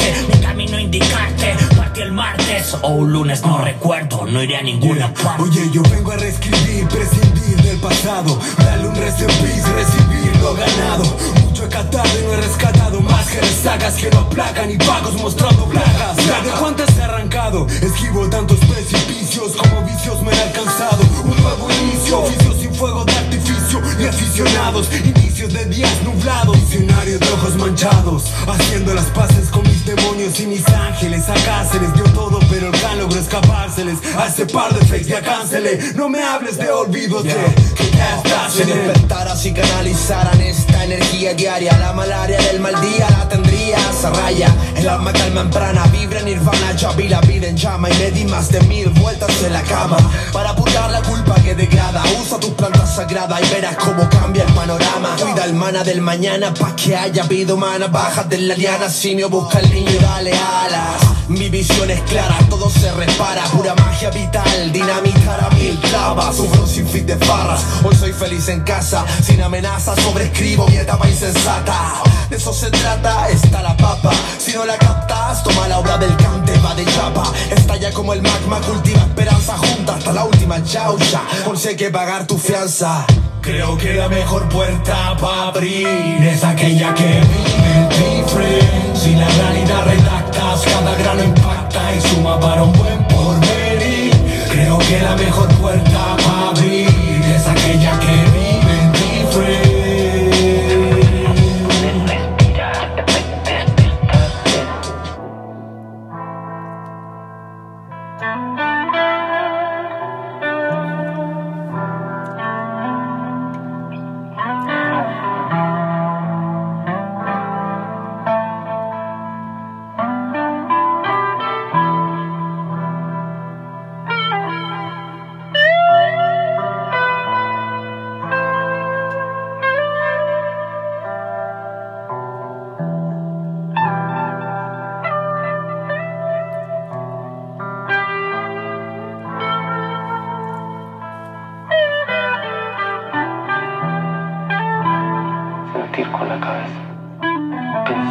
el 2.12 2.16
martes 2.16 2.78
o 2.82 2.90
un 2.90 3.12
lunes 3.12 3.42
no 3.44 3.58
recuerdo 3.60 4.26
No 4.26 4.44
iré 4.44 4.58
a 4.58 4.62
ninguna 4.62 5.14
parte. 5.14 5.44
Oye, 5.44 5.70
yo 5.72 5.82
vengo 5.84 6.12
a 6.12 6.18
reescribir, 6.18 6.88
prescindir 6.88 7.58
del 7.62 7.78
pasado 7.78 8.38
Darle 8.58 8.88
un 8.90 8.96
rest 8.96 9.22
in 9.22 9.28
peace, 9.28 9.68
recibir 9.74 10.36
lo 10.42 10.54
ganado. 10.54 11.04
Mucho 11.42 11.66
he 11.66 11.70
catado 11.70 12.10
y 12.20 12.24
no 12.26 12.34
he 12.34 12.38
rescatado 12.38 13.02
Más 13.02 13.28
que 13.28 13.46
sagas 13.46 13.96
que 13.96 14.10
no 14.10 14.28
placan 14.30 14.72
y 14.72 14.78
pagos 14.78 15.14
mostrando 15.16 15.66
plagas. 15.66 16.18
¿De 16.18 16.52
cuántas 16.60 16.98
he 16.98 17.04
arrancado? 17.04 17.68
Esquivo 17.68 18.28
tantos 18.30 18.60
precipicios 18.60 19.54
como 19.56 19.82
vicios 19.84 20.22
me 20.22 20.32
han 20.32 20.40
alcanzado. 20.40 21.04
Un 21.24 21.42
nuevo 21.42 21.68
inicio, 21.82 22.20
oficios 22.20 22.56
sin 22.58 22.74
fuego 22.74 23.06
de 23.06 23.14
artificio 23.14 23.82
Ni 23.98 24.06
aficionados, 24.06 24.90
de 25.48 25.66
días 25.66 26.04
nublados 26.04 26.56
Visionarios 26.62 27.20
de 27.20 27.28
ojos 27.30 27.56
manchados 27.56 28.26
Haciendo 28.48 28.94
las 28.94 29.06
paces 29.06 29.50
con 29.50 29.64
mis 29.64 29.84
demonios 29.86 30.40
y 30.40 30.46
mis 30.46 30.68
ángeles 30.68 31.28
Acá 31.30 31.66
se 31.66 31.80
les 31.80 31.94
dio 31.96 32.04
todo 32.14 32.41
pero 32.62 32.74
el 32.74 32.82
can 32.82 33.00
logró 33.00 33.20
escapárseles. 33.20 33.98
A 34.16 34.28
ese 34.28 34.46
par 34.46 34.72
de 34.74 34.86
fakes 34.86 35.06
ya 35.06 35.22
cancele 35.22 35.80
No 35.96 36.10
me 36.10 36.22
hables 36.22 36.58
de 36.58 36.70
olvidos 36.70 37.24
de 37.24 37.34
que 37.76 37.90
ya 37.98 38.18
estás 38.18 38.54
Si 38.54 38.62
en 38.62 38.68
despertaras 38.68 39.46
y 39.46 39.54
canalizaran 39.54 40.40
esta 40.42 40.84
energía 40.84 41.34
diaria 41.34 41.76
La 41.80 41.94
malaria 41.94 42.38
del 42.38 42.60
mal 42.60 42.80
día 42.82 43.10
la 43.10 43.28
tendrías 43.28 44.06
a 44.06 44.10
raya. 44.12 44.56
El 44.76 44.88
alma 44.88 45.12
calma 45.12 45.50
prana, 45.50 45.86
vibra 45.88 46.20
en 46.20 46.26
nirvana. 46.26 46.76
Ya 46.76 46.92
vi 46.92 47.08
la 47.10 47.22
vida 47.22 47.48
en 47.48 47.58
llama 47.58 47.90
y 47.90 47.94
me 47.94 48.12
di 48.12 48.26
más 48.26 48.50
de 48.50 48.62
mil 48.62 48.90
vueltas 48.90 49.32
en 49.44 49.54
la 49.54 49.62
cama. 49.64 49.98
Para 50.32 50.56
purgar 50.56 50.92
la 50.92 51.02
culpa 51.02 51.36
que 51.36 51.56
degrada 51.56 52.04
Usa 52.22 52.40
tu 52.40 52.54
planta 52.56 52.86
sagrada 52.86 53.42
y 53.42 53.50
verás 53.50 53.76
cómo 53.78 54.08
cambia 54.10 54.44
el 54.44 54.54
panorama. 54.54 55.16
Cuida 55.20 55.46
el 55.46 55.54
mana 55.54 55.84
del 55.84 56.02
mañana 56.02 56.54
pa' 56.54 56.76
que 56.76 56.96
haya 56.96 57.24
vida 57.24 57.56
humana. 57.56 57.88
Bájate 57.88 58.36
en 58.36 58.48
la 58.48 58.56
liana, 58.56 58.90
simio, 58.90 59.30
busca 59.30 59.60
el 59.60 59.72
niño 59.72 59.92
y 59.92 59.98
dale 59.98 60.32
alas 60.34 61.11
Mi 61.32 61.50
visión 61.50 61.90
es 61.90 62.02
clara, 62.02 62.38
todo 62.50 62.70
se 62.70 62.92
repara. 62.92 63.44
Pura 63.46 63.74
magia 63.76 64.10
vital, 64.10 64.72
dinamitar 64.74 65.42
a 65.42 65.50
mil 65.52 65.80
clavas 65.80 66.36
flow 66.36 66.68
sin 66.68 66.86
fit 66.88 67.06
de 67.06 67.16
farras 67.26 67.62
Hoy 67.84 67.96
soy 67.96 68.12
feliz 68.12 68.50
en 68.50 68.62
casa, 68.62 69.06
sin 69.24 69.42
amenazas 69.42 69.98
Sobreescribo 70.02 70.68
mi 70.68 70.76
etapa 70.76 71.08
insensata. 71.08 72.04
De 72.30 72.36
eso 72.36 72.54
se 72.54 72.70
trata, 72.70 73.30
está 73.30 73.62
la 73.62 73.78
papa. 73.78 74.12
Si 74.38 74.52
no 74.54 74.66
la 74.66 74.78
captas, 74.78 75.42
toma 75.44 75.70
la 75.70 75.80
obra 75.80 75.98
del 75.98 76.16
cante 76.18 76.58
Va 76.60 76.76
de 76.76 76.86
chapa, 76.86 77.24
estalla 77.50 77.92
como 77.94 78.14
el 78.14 78.22
magma 78.22 78.60
Cultiva 78.60 79.00
esperanza 79.00 79.58
junta 79.58 79.96
hasta 79.96 80.12
la 80.12 80.26
última 80.26 80.62
chaucha. 80.64 81.22
Que 81.78 81.90
pagar 81.90 82.28
tu 82.28 82.38
fianza. 82.38 83.06
Creo 83.42 83.78
que 83.78 83.94
la 83.94 84.10
mejor 84.10 84.50
puerta 84.50 85.16
para 85.20 85.48
abrir. 85.48 85.88
Es 85.88 86.44
aquella 86.44 86.94
que 86.94 87.22
vive 87.22 88.22
different. 88.22 88.98
Si 88.98 89.16
la 89.16 89.28
realidad 89.28 89.86
redactas, 90.32 90.62
cada 90.66 90.96
grano 90.96 91.24
impacta 91.24 91.96
y 91.96 92.02
suma 92.02 92.40
para 92.40 92.64
un 92.64 92.72
buen 92.74 93.04
porvenir. 93.08 94.12
Creo 94.50 94.78
que 94.80 95.00
la 95.00 95.16
mejor 95.16 95.48
puerta 95.56 96.18
para 96.18 96.41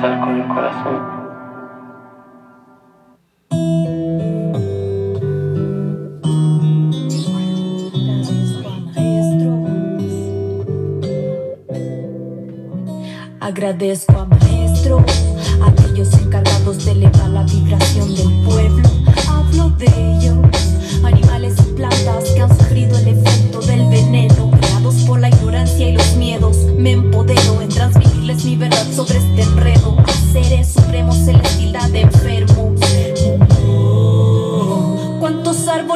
Con 0.01 0.35
el 0.35 0.49
corazón. 0.49 1.21
Agradezco 13.41 14.13
a 14.13 14.25
maestros, 14.25 15.03
a 15.61 15.69
aquellos 15.69 16.15
encargados 16.15 16.83
de 16.87 16.93
elevar 16.93 17.29
la 17.29 17.43
vibración 17.43 18.15
del 18.15 18.43
pueblo. 18.47 18.89
Hablo 19.29 19.69
de 19.77 20.17
ellos, 20.17 20.39
animales 21.05 21.57
y 21.59 21.75
plantas 21.75 22.31
que 22.35 22.41
han 22.41 22.49
sufrido 22.57 22.97
el 22.97 23.09
efecto 23.09 23.61
del 23.61 23.87
veneno, 23.91 24.51
creados 24.51 24.95
por 25.07 25.21
la 25.21 25.29
ignorancia 25.29 25.91
y 25.91 25.93
los 25.93 26.17
miedos. 26.17 26.57
Me 26.79 26.93
empodero 26.93 27.61
en 27.61 27.69
transmitirles 27.69 28.47
mi 28.47 28.57
verdad 28.57 28.87
sobre 28.95 29.19
este 29.19 29.43
enredo. 29.43 29.80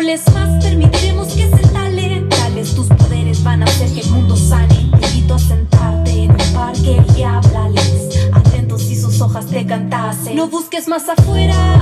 Árboles 0.05 0.35
más 0.35 0.63
permitiremos 0.63 1.29
que 1.29 1.49
se 1.49 1.69
talen. 1.73 2.29
Tales 2.29 2.75
tus 2.75 2.89
poderes 2.89 3.43
van 3.43 3.63
a 3.63 3.65
hacer 3.65 3.91
que 3.95 4.01
el 4.01 4.11
mundo 4.11 4.37
sane. 4.37 4.91
Te 5.01 5.07
invito 5.07 5.35
a 5.35 5.39
sentarte 5.39 6.25
en 6.25 6.31
un 6.31 6.53
parque 6.53 7.03
y 7.17 7.23
háblales. 7.23 8.29
Atentos 8.35 8.83
si 8.83 9.01
sus 9.01 9.19
hojas 9.23 9.47
te 9.47 9.65
cantasen. 9.65 10.37
No 10.37 10.49
busques 10.49 10.89
más 10.89 11.09
afuera, 11.09 11.81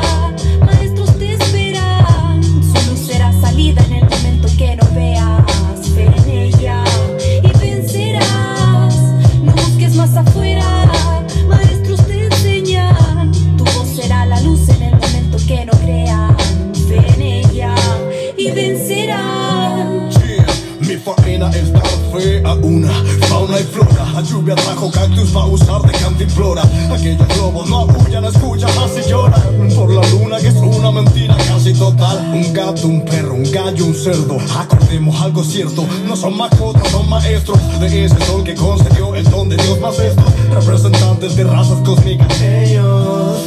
una 22.73 22.93
fauna 23.29 23.61
y 23.61 23.65
flora. 23.65 24.13
La 24.15 24.23
lluvia 24.23 24.55
trajo 24.55 24.91
cactus, 24.91 25.37
va 25.37 25.43
a 25.43 25.47
usar 25.47 25.83
de 25.83 25.93
cantimplora. 25.93 26.63
Aquellos 26.93 27.37
lobos 27.37 27.69
no 27.69 27.81
aullan, 27.81 28.25
escuchan 28.25 28.71
así 28.79 29.09
lloran. 29.09 29.41
Por 29.75 29.93
la 29.93 30.07
luna 30.11 30.39
que 30.39 30.49
es 30.49 30.55
una 30.55 30.91
mentira 30.91 31.37
casi 31.49 31.73
total. 31.75 32.33
Un 32.33 32.53
gato, 32.53 32.87
un 32.87 33.05
perro, 33.05 33.35
un 33.35 33.51
gallo, 33.51 33.87
un 33.87 33.95
cerdo. 33.95 34.39
Acordemos 34.59 35.21
algo 35.21 35.45
cierto, 35.45 35.87
no 36.07 36.17
son 36.17 36.37
mascotas, 36.37 36.89
son 36.91 37.09
maestros 37.09 37.59
de 37.81 38.05
ese 38.05 38.25
sol 38.27 38.43
que 38.43 38.55
concedió 38.55 39.15
el 39.15 39.29
don 39.31 39.49
de 39.49 39.57
Dios 39.57 39.79
más 39.81 39.99
estos. 39.99 40.25
Representantes 40.51 41.37
de 41.37 41.45
razas 41.45 41.79
cósmicas. 41.85 42.29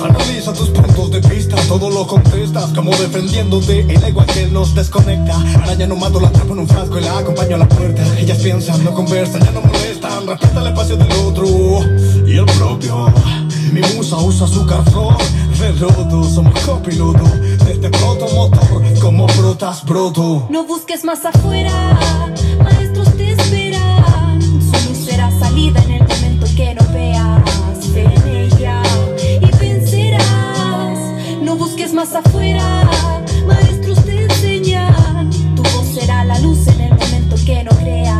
Analiza 0.05 0.53
tus 0.53 0.69
puntos 0.69 1.11
de 1.11 1.19
vista, 1.21 1.55
todo 1.67 1.89
lo 1.89 2.05
contestas 2.05 2.71
como 2.73 2.91
defendiéndote 2.91 3.81
el 3.81 4.03
ego 4.03 4.25
que 4.25 4.47
nos 4.47 4.73
desconecta. 4.75 5.35
Araña 5.63 5.87
no 5.87 5.95
mato, 5.95 6.19
la 6.19 6.27
atrapo 6.27 6.53
en 6.53 6.59
un 6.59 6.67
frasco 6.67 6.99
y 6.99 7.01
la 7.01 7.17
acompaño 7.19 7.55
a 7.55 7.59
la 7.59 7.67
puerta. 7.67 8.03
Ellas 8.17 8.37
piensan, 8.39 8.83
no 8.83 8.93
conversan, 8.93 9.43
ya 9.43 9.51
no 9.51 9.61
molestan, 9.61 10.27
respeta 10.27 10.61
el 10.61 10.67
espacio 10.67 10.97
del 10.97 11.11
otro 11.11 11.45
y 12.25 12.37
el 12.37 12.45
propio. 12.45 13.13
Mi 13.71 13.81
musa 13.95 14.17
usa 14.17 14.45
azúcar 14.45 14.83
flor, 14.91 15.17
de 15.59 15.73
lodo, 15.73 16.23
somos 16.23 16.57
copiloto 16.61 17.23
de 17.65 17.73
este 17.73 17.89
protomotor, 17.89 18.83
como 19.01 19.27
brotas 19.27 19.83
broto. 19.85 20.47
No 20.49 20.65
busques 20.65 21.03
más 21.03 21.25
afuera, 21.25 21.99
maestros 22.63 23.15
te 23.17 23.31
esperan. 23.31 24.41
Su 24.41 24.89
luz 24.89 25.05
será 25.05 25.31
salida 25.39 25.83
en 25.83 25.91
el 25.91 26.07
momento 26.07 26.47
que 26.55 26.75
no 26.75 26.93
veas. 26.93 27.14
Más 31.95 32.13
afuera, 32.13 32.83
maestros 33.47 34.03
te 34.03 34.23
enseñan. 34.23 35.29
Tu 35.55 35.63
voz 35.63 35.87
será 35.93 36.25
la 36.25 36.37
luz 36.39 36.67
en 36.67 36.81
el 36.81 36.89
momento 36.89 37.37
que 37.45 37.63
no 37.63 37.71
crean. 37.71 38.14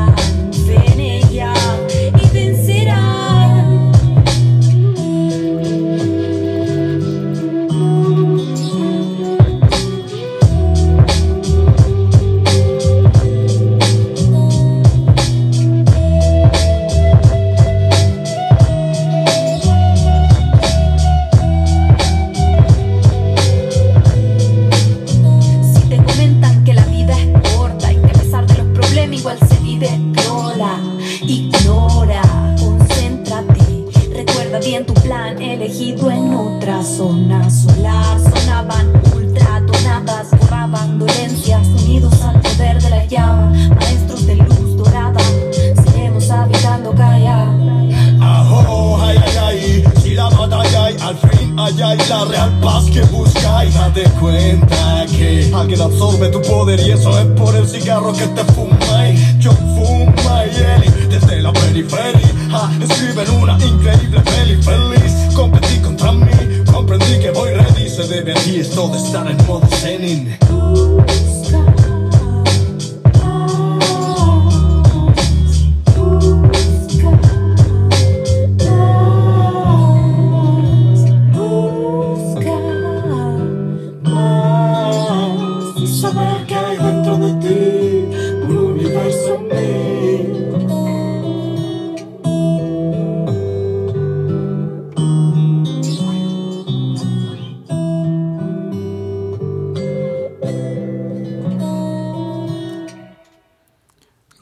Un 88.48 88.58
universo 88.58 89.40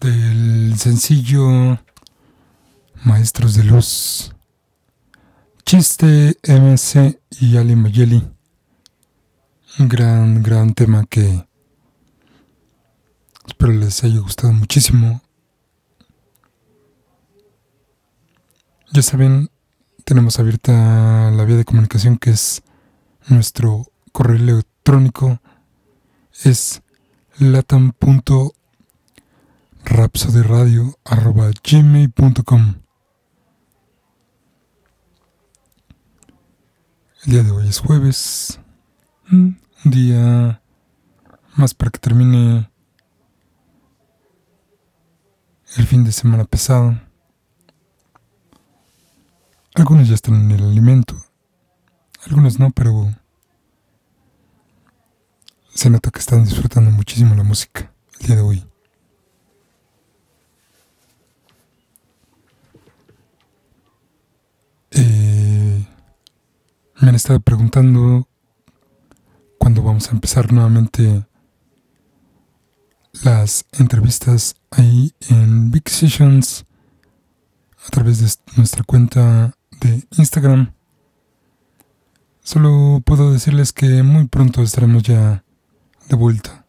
del 0.02 0.78
sencillo 0.78 1.80
Maestros 3.04 3.56
de 3.56 3.64
Luz. 3.64 4.32
Chiste, 5.66 6.38
MC 6.44 7.20
y 7.40 7.58
Ali 7.58 7.76
Mayeli. 7.76 8.24
Un 9.80 9.90
gran, 9.90 10.44
gran 10.44 10.74
tema 10.74 11.06
que 11.10 11.46
espero 13.54 13.72
les 13.72 14.04
haya 14.04 14.20
gustado 14.20 14.52
muchísimo. 14.52 15.22
Ya 18.92 19.04
saben, 19.04 19.52
tenemos 20.06 20.40
abierta 20.40 21.30
la 21.30 21.46
vía 21.46 21.58
de 21.58 21.66
comunicación 21.66 22.18
que 22.18 22.32
es 22.32 22.64
nuestro 23.28 23.86
correo 24.12 24.38
electrónico. 24.38 25.40
Es 26.44 26.82
latam.com 27.38 28.50
rapsodyradio.gmail.com 29.86 32.76
El 37.26 37.32
día 37.32 37.44
de 37.44 37.52
hoy 37.52 37.68
es 37.68 37.80
jueves, 37.80 38.60
un 39.32 39.62
día 39.84 40.64
más 41.56 41.76
para 41.76 41.92
que 41.92 42.00
termine 42.00 42.73
el 45.78 45.88
fin 45.88 46.04
de 46.04 46.12
semana 46.12 46.46
pesado. 46.46 47.00
Algunos 49.76 50.08
ya 50.08 50.14
están 50.14 50.36
en 50.36 50.52
el 50.52 50.64
alimento, 50.64 51.16
algunos 52.28 52.60
no, 52.60 52.70
pero 52.72 53.12
se 55.74 55.90
nota 55.90 56.12
que 56.12 56.20
están 56.20 56.44
disfrutando 56.44 56.92
muchísimo 56.92 57.34
la 57.34 57.44
música 57.44 57.92
el 58.20 58.28
día 58.28 58.36
de 58.36 58.42
hoy. 58.44 58.66
Eh, 64.92 65.88
me 67.02 67.10
han 67.10 67.16
estado 67.16 67.40
preguntando 67.40 68.28
cuándo 69.58 69.82
vamos 69.82 70.08
a 70.08 70.12
empezar 70.12 70.54
nuevamente 70.54 71.26
las 73.22 73.66
entrevistas 73.74 74.56
ahí 74.72 75.14
en 75.30 75.72
Big 75.72 75.88
Sessions 75.88 76.66
a 77.86 77.90
través 77.90 78.20
de 78.20 78.30
nuestra 78.58 78.84
cuenta 78.84 79.54
de 79.80 80.06
Instagram. 80.18 80.74
Solo 82.42 83.02
puedo 83.06 83.32
decirles 83.32 83.72
que 83.72 84.04
muy 84.04 84.28
pronto 84.28 84.62
estaremos 84.64 85.04
ya 85.04 85.44
de 86.10 86.16
vuelta. 86.16 86.66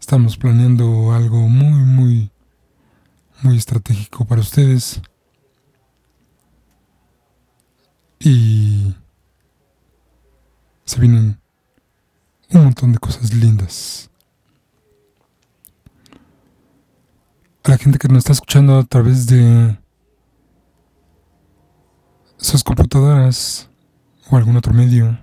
Estamos 0.00 0.36
planeando 0.36 1.12
algo 1.12 1.48
muy, 1.48 1.82
muy, 1.82 2.30
muy 3.42 3.56
estratégico 3.56 4.24
para 4.24 4.40
ustedes. 4.40 5.00
Y 8.20 8.94
se 10.84 11.00
vienen 11.00 11.40
un 12.50 12.64
montón 12.64 12.92
de 12.92 12.98
cosas 12.98 13.34
lindas. 13.34 14.10
A 17.64 17.70
la 17.70 17.78
gente 17.78 17.98
que 17.98 18.08
nos 18.08 18.18
está 18.18 18.32
escuchando 18.32 18.78
a 18.78 18.84
través 18.84 19.26
de 19.26 19.78
sus 22.36 22.62
computadoras 22.62 23.70
o 24.28 24.36
algún 24.36 24.58
otro 24.58 24.74
medio. 24.74 25.18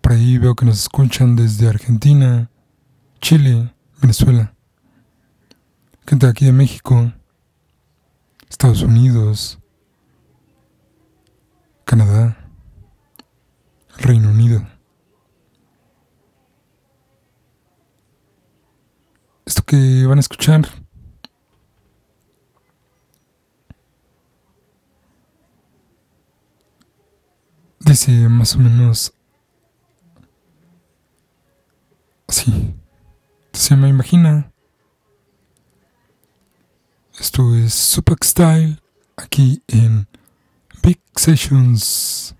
Por 0.00 0.12
ahí 0.12 0.38
veo 0.38 0.54
que 0.54 0.64
nos 0.64 0.80
escuchan 0.80 1.36
desde 1.36 1.68
Argentina, 1.68 2.50
Chile, 3.20 3.74
Venezuela. 4.00 4.54
Gente 6.06 6.24
de 6.24 6.32
aquí 6.32 6.46
de 6.46 6.52
México, 6.52 7.12
Estados 8.48 8.80
Unidos, 8.80 9.58
Canadá, 11.84 12.38
Reino 13.98 14.30
Unido. 14.30 14.66
Esto 19.46 19.62
que 19.62 20.06
van 20.06 20.18
a 20.18 20.20
escuchar 20.20 20.68
dice 27.94 28.28
más 28.28 28.56
o 28.56 28.58
menos 28.58 29.12
así. 32.26 32.74
Se 33.52 33.76
me 33.76 33.88
imagina. 33.88 34.50
Esto 37.18 37.54
es 37.54 37.72
Super 37.72 38.16
Style 38.22 38.80
aquí 39.16 39.62
en 39.68 40.08
Big 40.82 41.00
Sessions. 41.14 42.34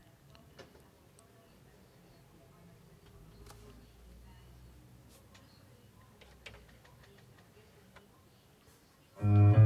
Yeah. 9.25 9.65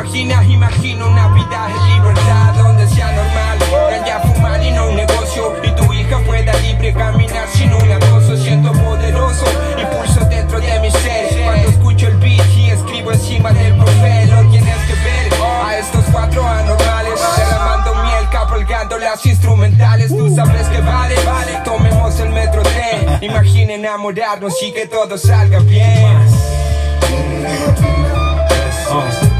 Verdad 0.00 0.12
Mi 0.12 0.36
página 0.36 0.44
imagino 0.44 1.08
una 1.08 1.28
vida 1.28 1.68
en 1.68 1.94
libertad 1.94 2.54
Donde 2.54 2.86
sea 2.88 3.12
normal 3.12 3.58
ganja 3.90 4.20
fumar 4.20 4.62
y 4.62 4.70
no 4.72 4.88
un 4.88 4.96
negocio 4.96 5.56
Y 5.62 5.70
tu 5.72 5.92
hija 5.92 6.18
pueda 6.26 6.52
libre 6.54 6.92
caminar 6.92 7.48
sin 7.48 7.72
un 7.72 7.92
acoso 7.92 8.36
Siento 8.36 8.72
poderoso, 8.72 9.44
impulso 9.78 10.20
dentro 10.28 10.60
de 10.60 10.80
mi 10.80 10.90
ser. 10.90 11.44
Cuando 11.44 11.68
escucho 11.68 12.06
el 12.08 12.16
beat 12.18 12.46
y 12.56 12.70
escribo 12.70 13.12
encima 13.12 13.52
del 13.52 13.76
papel 13.76 14.30
Lo 14.30 14.50
tienes 14.50 14.76
que 14.86 14.94
ver 14.94 15.32
a 15.64 15.78
estos 15.78 16.04
cuatro 16.12 16.46
anormales 16.46 17.20
Derramando 17.36 17.94
miel, 17.96 18.28
cabalgando 18.30 18.98
las 18.98 19.24
instrumentales 19.26 20.08
Tú 20.08 20.34
sabes 20.34 20.66
que 20.68 20.80
vale, 20.80 21.14
vale 21.24 21.60
Tomemos 21.64 22.18
el 22.20 22.30
metro 22.30 22.62
tren 22.62 23.18
Imagina 23.22 23.74
enamorarnos 23.74 24.62
y 24.62 24.72
que 24.72 24.86
todo 24.86 25.18
salga 25.18 25.58
bien. 25.60 26.16
Fumando 28.88 29.39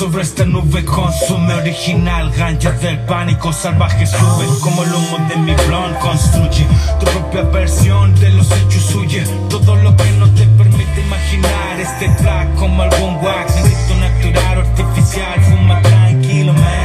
sobre 0.00 0.22
esta 0.22 0.44
nube 0.44 0.84
Consume 0.84 1.54
original, 1.54 2.30
ganja 2.30 2.70
del 2.72 2.98
pánico 3.00 3.52
salvaje 3.52 4.06
Sube 4.06 4.46
como 4.60 4.82
el 4.82 4.94
humo 4.94 5.18
de 5.28 5.36
mi 5.36 5.54
blon 5.66 5.94
Construye 5.94 6.66
tu 6.98 7.06
propia 7.06 7.42
versión 7.42 8.14
de 8.14 8.30
los 8.30 8.50
hechos 8.50 8.94
Huye. 8.94 9.22
Todo 9.48 9.76
lo 9.76 9.94
que 9.96 10.10
no 10.12 10.26
te 10.30 10.46
permite 10.46 11.00
imaginar 11.00 11.80
Este 11.80 12.08
track 12.22 12.54
como 12.56 12.82
algún 12.82 13.16
wax 13.16 13.54
Necesito 13.56 13.94
natural, 13.96 14.58
artificial 14.58 15.40
Fuma 15.42 15.82
tranquilo, 15.82 16.52
man 16.54 16.79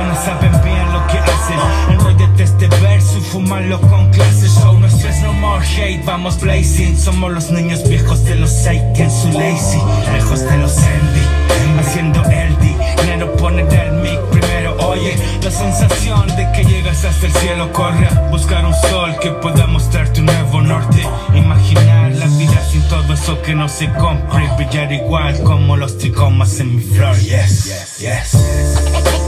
Panas 0.00 0.24
saben 0.24 0.52
bien 0.64 0.92
lo 0.94 1.06
que 1.08 1.18
hacen. 1.18 1.58
Enrollate 1.90 2.44
este 2.44 2.68
verso 2.68 3.18
y 3.18 3.20
fumalo 3.20 3.78
con 3.82 4.10
clase. 4.10 4.48
Show 4.48 4.80
no 4.80 4.88
stress, 4.88 5.20
no 5.22 5.34
more 5.34 5.62
hate. 5.62 6.02
Vamos 6.06 6.40
blazing. 6.40 6.96
Somos 6.96 7.30
los 7.30 7.50
niños 7.50 7.86
viejos 7.86 8.24
de 8.24 8.36
los 8.36 8.50
Seiken 8.50 9.10
Su 9.10 9.28
lazy, 9.38 9.78
lejos 10.14 10.40
de 10.40 10.56
los 10.56 10.74
envy 10.78 11.80
Haciendo 11.80 12.22
el 12.30 12.56
dinero 12.60 13.36
poner 13.36 13.70
el 13.74 13.92
mic 14.00 14.18
primero. 14.30 14.74
Oye, 14.88 15.18
la 15.42 15.50
sensación 15.50 16.26
de 16.28 16.50
que 16.52 16.64
llegas 16.64 17.04
hasta 17.04 17.26
el 17.26 17.32
cielo. 17.34 17.70
Corre 17.74 18.08
buscar 18.30 18.64
un 18.64 18.74
sol 18.88 19.14
que 19.20 19.30
pueda 19.32 19.66
mostrarte 19.66 20.20
un 20.20 20.26
nuevo 20.26 20.62
norte. 20.62 21.06
Imaginar 21.34 22.12
la 22.12 22.26
vida 22.38 22.58
sin 22.70 22.80
todo 22.88 23.12
eso 23.12 23.42
que 23.42 23.54
no 23.54 23.68
se 23.68 23.92
compre. 23.92 24.48
Brillar 24.56 24.90
igual 24.92 25.42
como 25.42 25.76
los 25.76 25.98
tricomas 25.98 26.58
en 26.58 26.76
mi 26.76 26.82
flor. 26.82 27.18
Yes, 27.18 27.98
yes, 27.98 29.19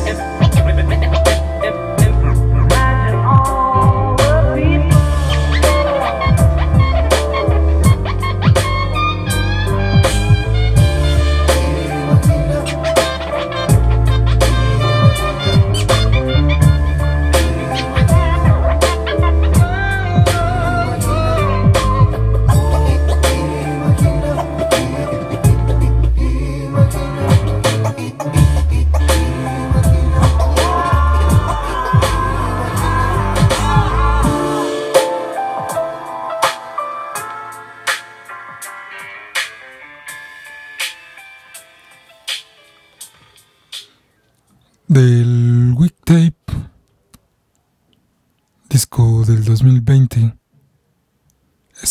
del 1.00 1.21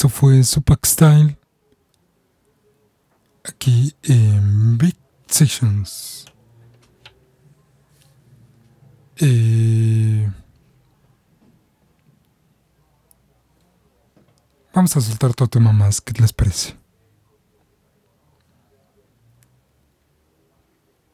Eso 0.01 0.09
fue 0.09 0.43
Supac 0.43 0.83
Style, 0.83 1.37
aquí 3.43 3.93
en 4.01 4.75
Big 4.79 4.97
Sessions. 5.27 6.25
Eh, 9.17 10.27
vamos 14.73 14.97
a 14.97 15.01
soltar 15.01 15.29
otro 15.29 15.45
tema 15.45 15.71
más, 15.71 16.01
¿qué 16.01 16.19
les 16.19 16.33
parece? 16.33 16.75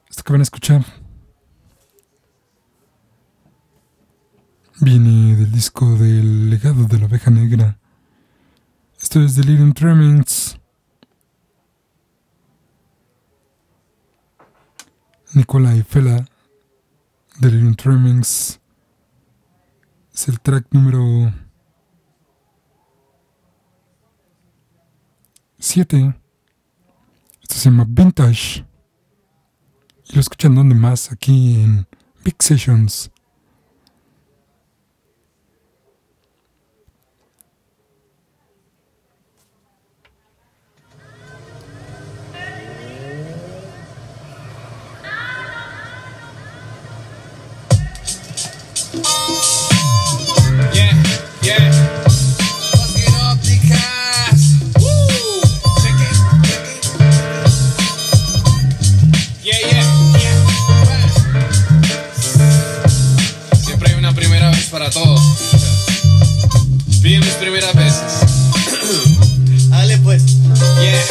Esto 0.10 0.24
que 0.24 0.32
van 0.32 0.40
a 0.40 0.44
escuchar 0.44 0.86
viene 4.80 5.36
del 5.36 5.52
disco 5.52 5.94
del 5.98 6.50
legado 6.50 6.86
de 6.86 7.00
la 7.00 7.08
oveja 7.08 7.30
negra. 7.30 7.78
Esto 9.08 9.22
es 9.22 9.36
Delirium 9.36 9.72
Tremens. 9.72 10.60
Nikolai 15.34 15.82
Fela, 15.82 16.26
Delirium 17.40 17.74
Tremens. 17.76 18.60
Es 20.14 20.28
el 20.28 20.42
track 20.42 20.68
número 20.72 21.34
7. 25.58 26.20
Esto 27.44 27.56
se 27.56 27.70
llama 27.70 27.86
Vintage. 27.88 28.66
Y 30.10 30.16
lo 30.16 30.20
escuchan 30.20 30.54
donde 30.54 30.76
más, 30.76 31.14
aquí 31.14 31.62
en 31.64 31.88
Big 32.26 32.36
Sessions. 32.44 33.10
Primeras 67.58 67.76
veces. 67.76 69.70
Dale 69.70 69.98
pues. 70.00 70.24
Yeah. 70.80 71.02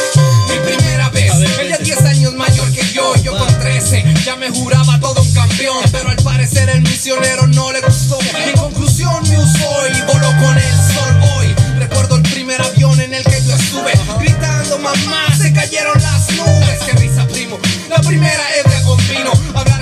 Mi 0.49 0.59
primera 0.65 1.09
vez, 1.09 1.33
ella 1.59 1.77
10 1.77 2.01
años 2.05 2.33
mayor 2.35 2.71
que 2.71 2.85
yo, 2.93 3.15
yo 3.17 3.37
con 3.37 3.59
13, 3.59 4.05
ya 4.23 4.37
me 4.37 4.49
juraba 4.49 4.97
todo 4.99 5.21
un 5.21 5.33
campeón, 5.33 5.83
pero 5.91 6.09
al 6.09 6.15
parecer 6.17 6.69
el 6.69 6.81
misionero 6.81 7.47
no 7.47 7.71
le 7.73 7.81
gustó. 7.81 8.17
En 8.37 8.57
conclusión 8.57 9.21
me 9.29 9.37
usó 9.37 9.87
y 9.89 10.01
voló 10.01 10.27
con 10.39 10.57
el 10.57 10.73
sol 10.93 11.21
hoy. 11.37 11.55
Recuerdo 11.79 12.15
el 12.15 12.23
primer 12.23 12.61
avión 12.61 12.99
en 13.01 13.13
el 13.13 13.23
que 13.23 13.43
yo 13.43 13.53
estuve, 13.53 13.91
gritando 14.19 14.77
mamá, 14.79 15.27
se 15.37 15.51
cayeron 15.51 16.01
las 16.01 16.31
nubes. 16.31 16.79
Qué 16.85 16.93
risa 16.93 17.27
primo, 17.27 17.59
la 17.89 17.97
primera 17.97 18.43
ebria 18.63 18.83
con 18.83 18.97
vino, 19.09 19.31
hablar 19.53 19.76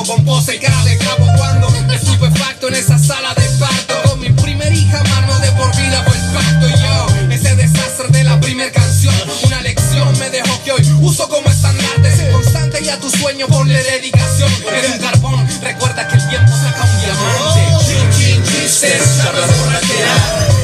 viejo 0.00 0.14
con 0.14 0.24
pose 0.24 0.56
y 0.56 0.58
cara 0.58 0.82
de 0.84 0.96
cabo 0.98 1.26
cuando 1.36 1.68
estupefacto 1.92 2.68
en 2.68 2.74
esa 2.74 2.98
sala 2.98 3.34
de 3.34 3.48
parto. 3.58 3.94
Con 4.08 4.20
mi 4.20 4.30
primer 4.30 4.72
hija 4.72 5.02
mano 5.04 5.38
de 5.40 5.50
por 5.52 5.74
vida 5.76 6.02
fue 6.06 6.16
el 6.16 6.24
pacto. 6.32 6.68
Y 6.68 6.72
yo 6.72 7.34
ese 7.34 7.56
desastre 7.56 8.08
de 8.08 8.24
la 8.24 8.38
primer 8.40 8.72
canción 8.72 9.14
una 9.44 9.60
lección 9.62 10.18
me 10.18 10.30
dejó 10.30 10.62
que 10.64 10.72
hoy 10.72 10.96
uso 11.00 11.28
como 11.28 11.48
estandarte. 11.48 12.30
Constante 12.32 12.82
y 12.82 12.88
a 12.88 12.98
tu 13.00 13.10
sueño 13.10 13.46
ponle 13.48 13.82
dedicación. 13.82 14.50
En 14.72 14.92
un 14.92 14.98
carbón 14.98 15.48
recuerda 15.62 16.06
que 16.08 16.16
el 16.16 16.28
tiempo 16.28 16.52
saca 16.52 16.84
un 16.84 17.00
diamante. 17.00 17.60
Chin, 17.86 18.10
chin, 18.10 18.44
chistes, 18.44 19.18
charlas 19.18 19.50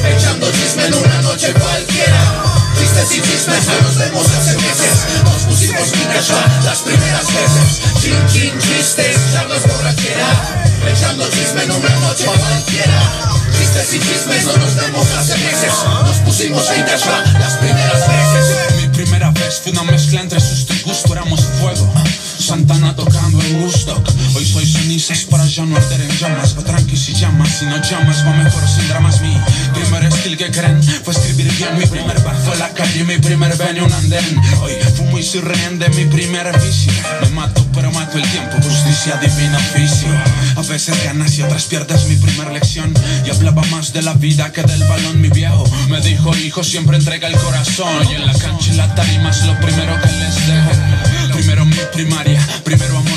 Echando 0.05 0.51
chisme 0.51 0.85
en 0.85 0.93
una 0.93 1.21
noche 1.21 1.53
cualquiera. 1.53 2.43
Chistes 2.77 3.11
y 3.11 3.21
chismes 3.21 3.65
que 3.65 3.81
nos 3.81 3.97
vemos 3.97 4.25
hace 4.25 4.55
meses. 4.55 5.23
Nos 5.23 5.43
pusimos 5.43 5.89
Pikachu 5.89 6.33
las 6.63 6.79
primeras 6.79 7.25
veces. 7.27 7.81
Chin, 8.01 8.27
chin, 8.31 8.46
noche 12.17 12.39
cualquiera. 12.39 13.01
Chistes 13.57 13.93
y 13.93 13.99
chismes 13.99 14.45
no 14.45 14.57
nos 14.57 14.75
vemos 14.75 15.07
hace 15.17 15.37
meses 15.37 15.73
Nos 16.05 16.17
pusimos 16.17 16.63
Pikachu 16.63 17.09
las 17.39 17.53
primeras 17.57 18.07
veces. 18.07 18.75
Mi 18.77 18.87
primera 18.89 19.31
vez 19.31 19.61
fue 19.61 19.71
una 19.71 19.83
mezcla 19.83 20.21
entre 20.21 20.39
susto 20.39 20.76
cenizas 24.99 25.25
para 25.25 25.45
ya 25.45 25.65
no 25.65 25.75
arder 25.75 26.01
en 26.01 26.17
llamas. 26.17 26.57
Va 26.57 26.63
tranqui 26.63 26.97
si 26.97 27.13
llamas, 27.13 27.49
si 27.59 27.65
no 27.65 27.77
llamas, 27.81 28.25
va 28.25 28.33
mejor 28.33 28.67
sin 28.67 28.87
dramas. 28.87 29.21
Mi 29.21 29.35
primer 29.73 30.11
skill 30.11 30.37
que 30.37 30.49
creen 30.51 30.81
fue 31.03 31.13
escribir 31.13 31.51
bien. 31.53 31.77
Mi 31.77 31.85
primer 31.85 32.19
bar 32.23 32.35
fue 32.43 32.57
la 32.57 32.69
calle, 32.69 33.03
mi 33.03 33.17
primer 33.17 33.55
venue 33.57 33.83
un 33.83 33.93
andén. 33.93 34.41
Hoy 34.61 34.71
fumo 34.95 35.19
y 35.19 35.23
soy 35.23 35.41
de 35.41 35.89
mi 35.89 36.05
primer 36.05 36.51
vicio. 36.59 36.91
Me 37.21 37.29
mato, 37.29 37.65
pero 37.73 37.91
mato 37.91 38.17
el 38.17 38.27
tiempo, 38.29 38.57
justicia 38.57 39.17
divina 39.17 39.57
oficio. 39.57 40.09
A 40.55 40.61
veces 40.61 41.03
ganas 41.03 41.37
y 41.37 41.43
otras 41.43 41.65
pierdes 41.65 42.05
mi 42.07 42.15
primer 42.15 42.51
lección. 42.51 42.93
Y 43.25 43.29
hablaba 43.29 43.61
más 43.69 43.93
de 43.93 44.01
la 44.01 44.13
vida 44.13 44.51
que 44.51 44.63
del 44.63 44.83
balón, 44.85 45.21
mi 45.21 45.29
viejo. 45.29 45.63
Me 45.89 46.01
dijo, 46.01 46.35
hijo, 46.37 46.63
siempre 46.63 46.97
entrega 46.97 47.27
el 47.27 47.37
corazón. 47.37 48.07
Y 48.09 48.15
en 48.15 48.25
la 48.25 48.33
cancha 48.33 48.73
y 48.73 48.75
la 48.75 48.93
tarima 48.95 49.29
es 49.29 49.43
lo 49.43 49.59
primero 49.59 49.93
que 50.01 50.07
les 50.07 50.47
dejo. 50.47 50.71
Primero 51.33 51.65
mi 51.65 51.77
primaria, 51.93 52.41
primero 52.63 52.97
amor 52.97 53.16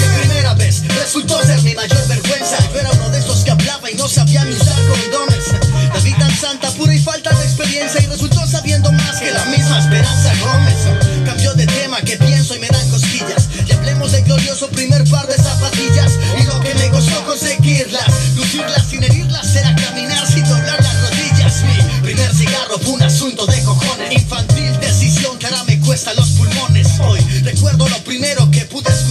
resultó 1.01 1.41
ser 1.43 1.61
mi 1.63 1.73
mayor 1.73 2.07
vergüenza. 2.07 2.57
Yo 2.71 2.79
era 2.79 2.91
uno 2.91 3.09
de 3.09 3.19
esos 3.19 3.43
que 3.43 3.51
hablaba 3.51 3.89
y 3.89 3.95
no 3.95 4.07
sabía 4.07 4.45
ni 4.45 4.53
usar 4.53 4.77
condones. 4.87 5.45
La 5.93 5.99
vi 5.99 6.13
tan 6.13 6.35
santa, 6.37 6.69
pura 6.71 6.93
y 6.93 6.99
falta 6.99 7.31
de 7.31 7.43
experiencia 7.43 8.01
y 8.01 8.05
resultó 8.05 8.45
sabiendo 8.45 8.91
más 8.91 9.19
que 9.19 9.31
la 9.31 9.43
misma 9.45 9.79
Esperanza 9.79 10.31
Gómez. 10.39 11.25
Cambió 11.25 11.53
de 11.55 11.65
tema 11.65 12.01
que 12.01 12.17
pienso 12.17 12.55
y 12.55 12.59
me 12.59 12.67
dan 12.67 12.87
cosquillas. 12.89 13.49
Y 13.67 13.71
hablemos 13.71 14.11
del 14.11 14.23
glorioso 14.25 14.69
primer 14.69 15.03
par 15.09 15.25
de 15.27 15.35
zapatillas. 15.35 16.11
Y 16.39 16.43
lo 16.43 16.59
que 16.59 16.73
me 16.75 16.89
costó 16.89 17.25
conseguirlas, 17.25 18.07
lucirlas 18.35 18.85
sin 18.87 19.03
herirlas, 19.03 19.55
era 19.55 19.75
caminar 19.75 20.25
sin 20.27 20.43
doblar 20.43 20.81
las 20.83 21.01
rodillas. 21.01 21.63
Mi 21.63 22.01
primer 22.01 22.35
cigarro 22.35 22.77
fue 22.79 22.93
un 22.93 23.03
asunto 23.03 23.47
de 23.47 23.61
cojones. 23.63 24.11
Infantil 24.11 24.79
decisión 24.79 25.37
que 25.39 25.47
ahora 25.47 25.63
me 25.63 25.79
cuesta 25.79 26.13
los 26.13 26.29
pulmones. 26.31 26.87
Hoy 26.99 27.19
recuerdo 27.41 27.89
lo 27.89 27.97
primero 28.03 28.49
que 28.51 28.61
pude 28.65 28.89
escuchar 28.89 29.10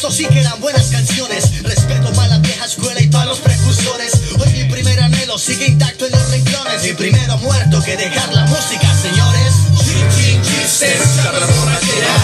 Estos 0.00 0.16
sí 0.16 0.24
que 0.24 0.40
eran 0.40 0.58
buenas 0.62 0.86
canciones. 0.86 1.62
Respeto 1.62 2.10
para 2.14 2.28
la 2.28 2.38
vieja 2.38 2.64
escuela 2.64 2.98
y 3.02 3.08
para 3.08 3.26
los 3.26 3.38
precursores. 3.40 4.12
Hoy 4.38 4.50
mi 4.54 4.64
primer 4.64 4.98
anhelo 4.98 5.36
sigue 5.36 5.66
intacto 5.66 6.06
en 6.06 6.12
los 6.12 6.30
renglones. 6.30 6.82
Mi 6.84 6.94
primero 6.94 7.36
muerto 7.36 7.82
que 7.82 7.98
dejar 7.98 8.32
la 8.32 8.46
música, 8.46 8.94
señores. 8.94 9.52
Chin, 9.84 10.08
chin, 10.08 10.40
chistes, 10.40 11.02
charlas 11.16 11.54
borrachera 11.54 12.14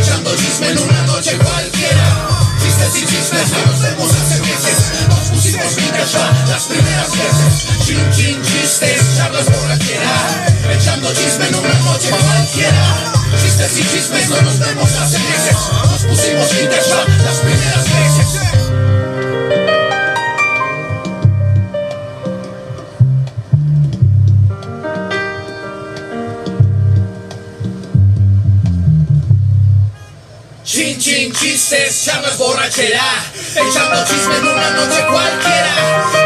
Echando 0.00 0.34
chisme 0.34 0.70
en 0.70 0.78
una 0.78 1.02
noche 1.02 1.38
cualquiera 1.38 2.28
Chistes 2.60 2.96
y 2.96 3.06
chismes 3.06 3.50
que 3.52 3.66
nos 3.70 3.80
vemos 3.80 4.10
hace 4.10 4.40
meses 4.40 4.78
Nos 5.08 5.30
pusimos 5.30 5.72
Pikachu 5.74 6.18
las 6.48 6.64
primeras 6.64 7.10
veces 7.12 7.86
Chin, 7.86 8.10
chin, 8.10 8.42
chistes, 8.42 9.00
charlas 9.16 9.46
borrachera 9.46 10.74
Echando 10.74 11.12
chisme 11.14 11.46
en 11.46 11.54
una 11.54 11.74
noche 11.84 12.10
cualquiera 12.10 13.21
Chistes 13.62 13.78
y 13.78 13.96
chismes 13.96 14.28
no 14.28 14.42
nos 14.42 14.58
vemos 14.58 14.90
hace 14.90 15.18
meses 15.20 15.56
Nos 15.88 16.02
pusimos 16.02 16.48
Pikachu 16.48 16.96
las 17.22 17.36
primeras 17.36 17.84
veces 17.84 18.42
Chin 30.64 30.98
chin 30.98 31.32
chistes, 31.32 32.04
ya 32.06 32.20
no 32.20 32.28
es 32.28 32.38
borrachera. 32.38 33.02
Echando 33.54 34.04
chisme 34.06 34.36
en 34.38 34.46
una 34.46 34.70
noche 34.70 35.04
cualquiera. 35.10 35.74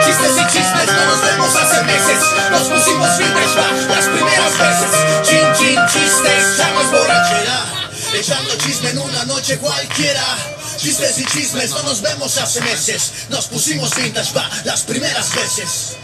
Chistes 0.05 0.37
y 0.37 0.47
chismes, 0.53 0.87
no 0.87 1.05
nos 1.05 1.23
vemos 1.23 1.57
hace 1.57 1.83
meses. 1.83 2.19
Nos 2.51 2.63
pusimos 2.63 3.09
va, 3.09 3.95
las 3.95 4.05
primeras 4.07 4.59
veces 4.59 5.16
Chin 5.67 5.75
chin 5.75 6.01
chistes, 6.01 6.59
ya 6.59 6.71
no 6.71 6.81
es 6.81 6.91
borrachera. 6.93 7.89
Echando 8.15 8.57
chisme 8.59 8.91
en 8.91 8.99
una 8.99 9.25
noche 9.25 9.59
cualquiera. 9.59 10.23
Chistes 10.77 11.19
y 11.19 11.25
chismes, 11.25 11.71
no 11.71 11.83
nos 11.83 12.03
vemos 12.03 12.39
hace 12.39 12.61
meses. 12.61 13.27
Nos 13.31 13.49
pusimos 13.49 13.93
vintage 13.97 14.33
va, 14.33 14.49
las 14.65 14.83
primeras 14.83 15.35
veces 15.35 15.97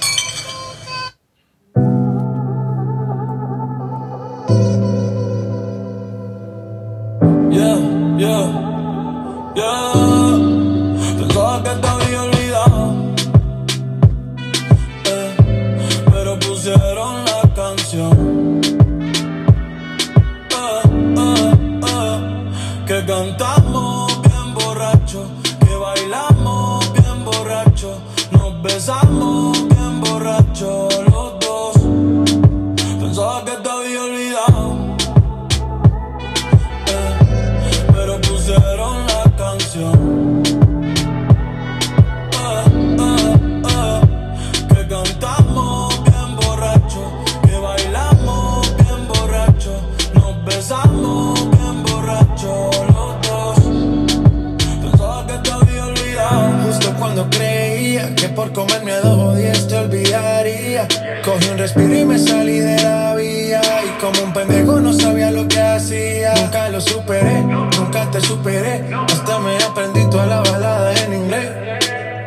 Cogí 61.43 61.51
un 61.51 61.59
respiro 61.59 61.95
y 61.95 62.05
me 62.05 62.19
salí 62.19 62.59
de 62.61 62.81
la 62.83 63.17
vía. 63.17 63.61
Y 63.85 64.01
como 64.01 64.23
un 64.23 64.33
pendejo 64.33 64.81
no 64.81 64.93
sabía 64.93 65.31
lo 65.31 65.49
que 65.49 65.61
hacía. 65.61 66.35
Nunca 66.35 66.69
lo 66.69 66.81
superé, 66.81 67.43
nunca 67.43 68.09
te 68.11 68.21
superé. 68.21 68.85
Hasta 69.09 69.39
me 69.41 69.57
aprendí 69.57 70.09
toda 70.11 70.27
la 70.27 70.41
balada 70.41 70.95
en 71.05 71.15
inglés. 71.15 71.51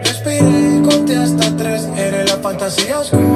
Respiré, 0.03 0.81
conté 0.83 1.15
hasta 1.17 1.55
tres. 1.55 1.87
Eres 1.95 2.29
la 2.29 2.37
fantasía 2.37 2.99
oscura 2.99 3.34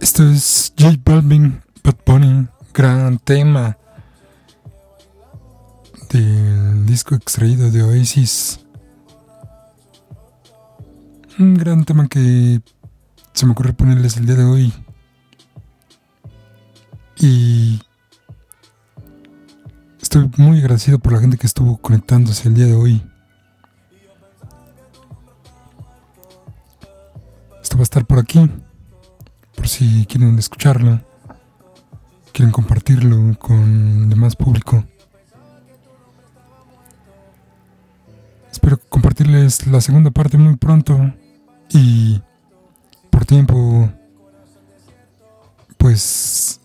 Esto 0.00 0.24
es 0.28 0.74
J 0.78 0.96
Balvin, 1.04 1.62
Bad 1.82 1.96
Bunny, 2.04 2.46
gran 2.74 3.18
tema 3.18 3.78
del 6.10 6.84
disco 6.84 7.14
extraído 7.14 7.70
de 7.70 7.82
Oasis. 7.82 8.61
Un 11.42 11.54
gran 11.54 11.84
tema 11.84 12.06
que 12.06 12.60
se 13.32 13.46
me 13.46 13.50
ocurre 13.50 13.72
ponerles 13.72 14.16
el 14.16 14.26
día 14.26 14.36
de 14.36 14.44
hoy. 14.44 14.72
Y 17.16 17.82
estoy 20.00 20.30
muy 20.36 20.60
agradecido 20.60 21.00
por 21.00 21.14
la 21.14 21.18
gente 21.18 21.38
que 21.38 21.48
estuvo 21.48 21.78
conectándose 21.78 22.46
el 22.46 22.54
día 22.54 22.66
de 22.66 22.74
hoy. 22.74 23.02
Esto 27.60 27.76
va 27.76 27.80
a 27.80 27.90
estar 27.90 28.06
por 28.06 28.20
aquí, 28.20 28.48
por 29.56 29.66
si 29.66 30.06
quieren 30.06 30.38
escucharlo, 30.38 31.00
quieren 32.32 32.52
compartirlo 32.52 33.36
con 33.40 34.08
demás 34.08 34.36
público. 34.36 34.84
Espero 38.52 38.78
compartirles 38.88 39.66
la 39.66 39.80
segunda 39.80 40.12
parte 40.12 40.38
muy 40.38 40.54
pronto 40.54 41.12
y 41.74 42.20
por 43.10 43.24
tiempo 43.24 43.90
pues 45.78 46.60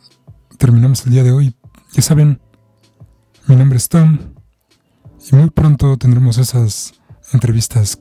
terminamos 0.57 1.05
el 1.05 1.11
día 1.11 1.23
de 1.23 1.31
hoy. 1.31 1.55
Ya 1.93 2.01
saben, 2.01 2.39
mi 3.47 3.55
nombre 3.55 3.77
es 3.77 3.89
Tom 3.89 4.19
y 5.31 5.35
muy 5.35 5.49
pronto 5.49 5.97
tendremos 5.97 6.37
esas 6.37 6.93
entrevistas. 7.33 7.99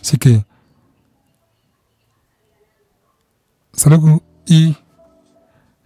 Así 0.00 0.18
que 0.18 0.44
hasta 3.72 3.90
luego 3.90 4.22
y 4.46 4.76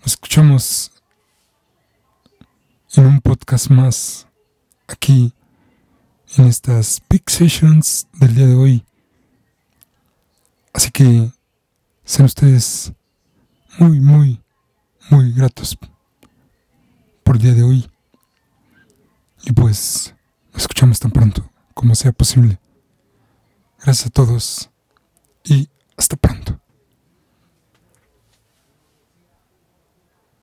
nos 0.00 0.06
escuchamos 0.06 0.92
en 2.94 3.06
un 3.06 3.20
podcast 3.20 3.70
más 3.70 4.26
aquí 4.86 5.32
en 6.36 6.46
estas 6.46 7.02
Big 7.08 7.28
Sessions 7.28 8.06
del 8.14 8.34
día 8.34 8.46
de 8.46 8.54
hoy. 8.54 8.84
Así 10.78 10.92
que 10.92 11.32
sean 12.04 12.26
ustedes 12.26 12.92
muy, 13.80 13.98
muy, 13.98 14.40
muy 15.10 15.32
gratos 15.32 15.76
por 17.24 17.34
el 17.34 17.42
día 17.42 17.54
de 17.54 17.64
hoy. 17.64 17.90
Y 19.42 19.50
pues 19.54 20.14
nos 20.52 20.62
escuchamos 20.62 21.00
tan 21.00 21.10
pronto 21.10 21.50
como 21.74 21.96
sea 21.96 22.12
posible. 22.12 22.60
Gracias 23.82 24.06
a 24.06 24.10
todos 24.10 24.70
y 25.42 25.68
hasta 25.96 26.14
pronto. 26.14 26.60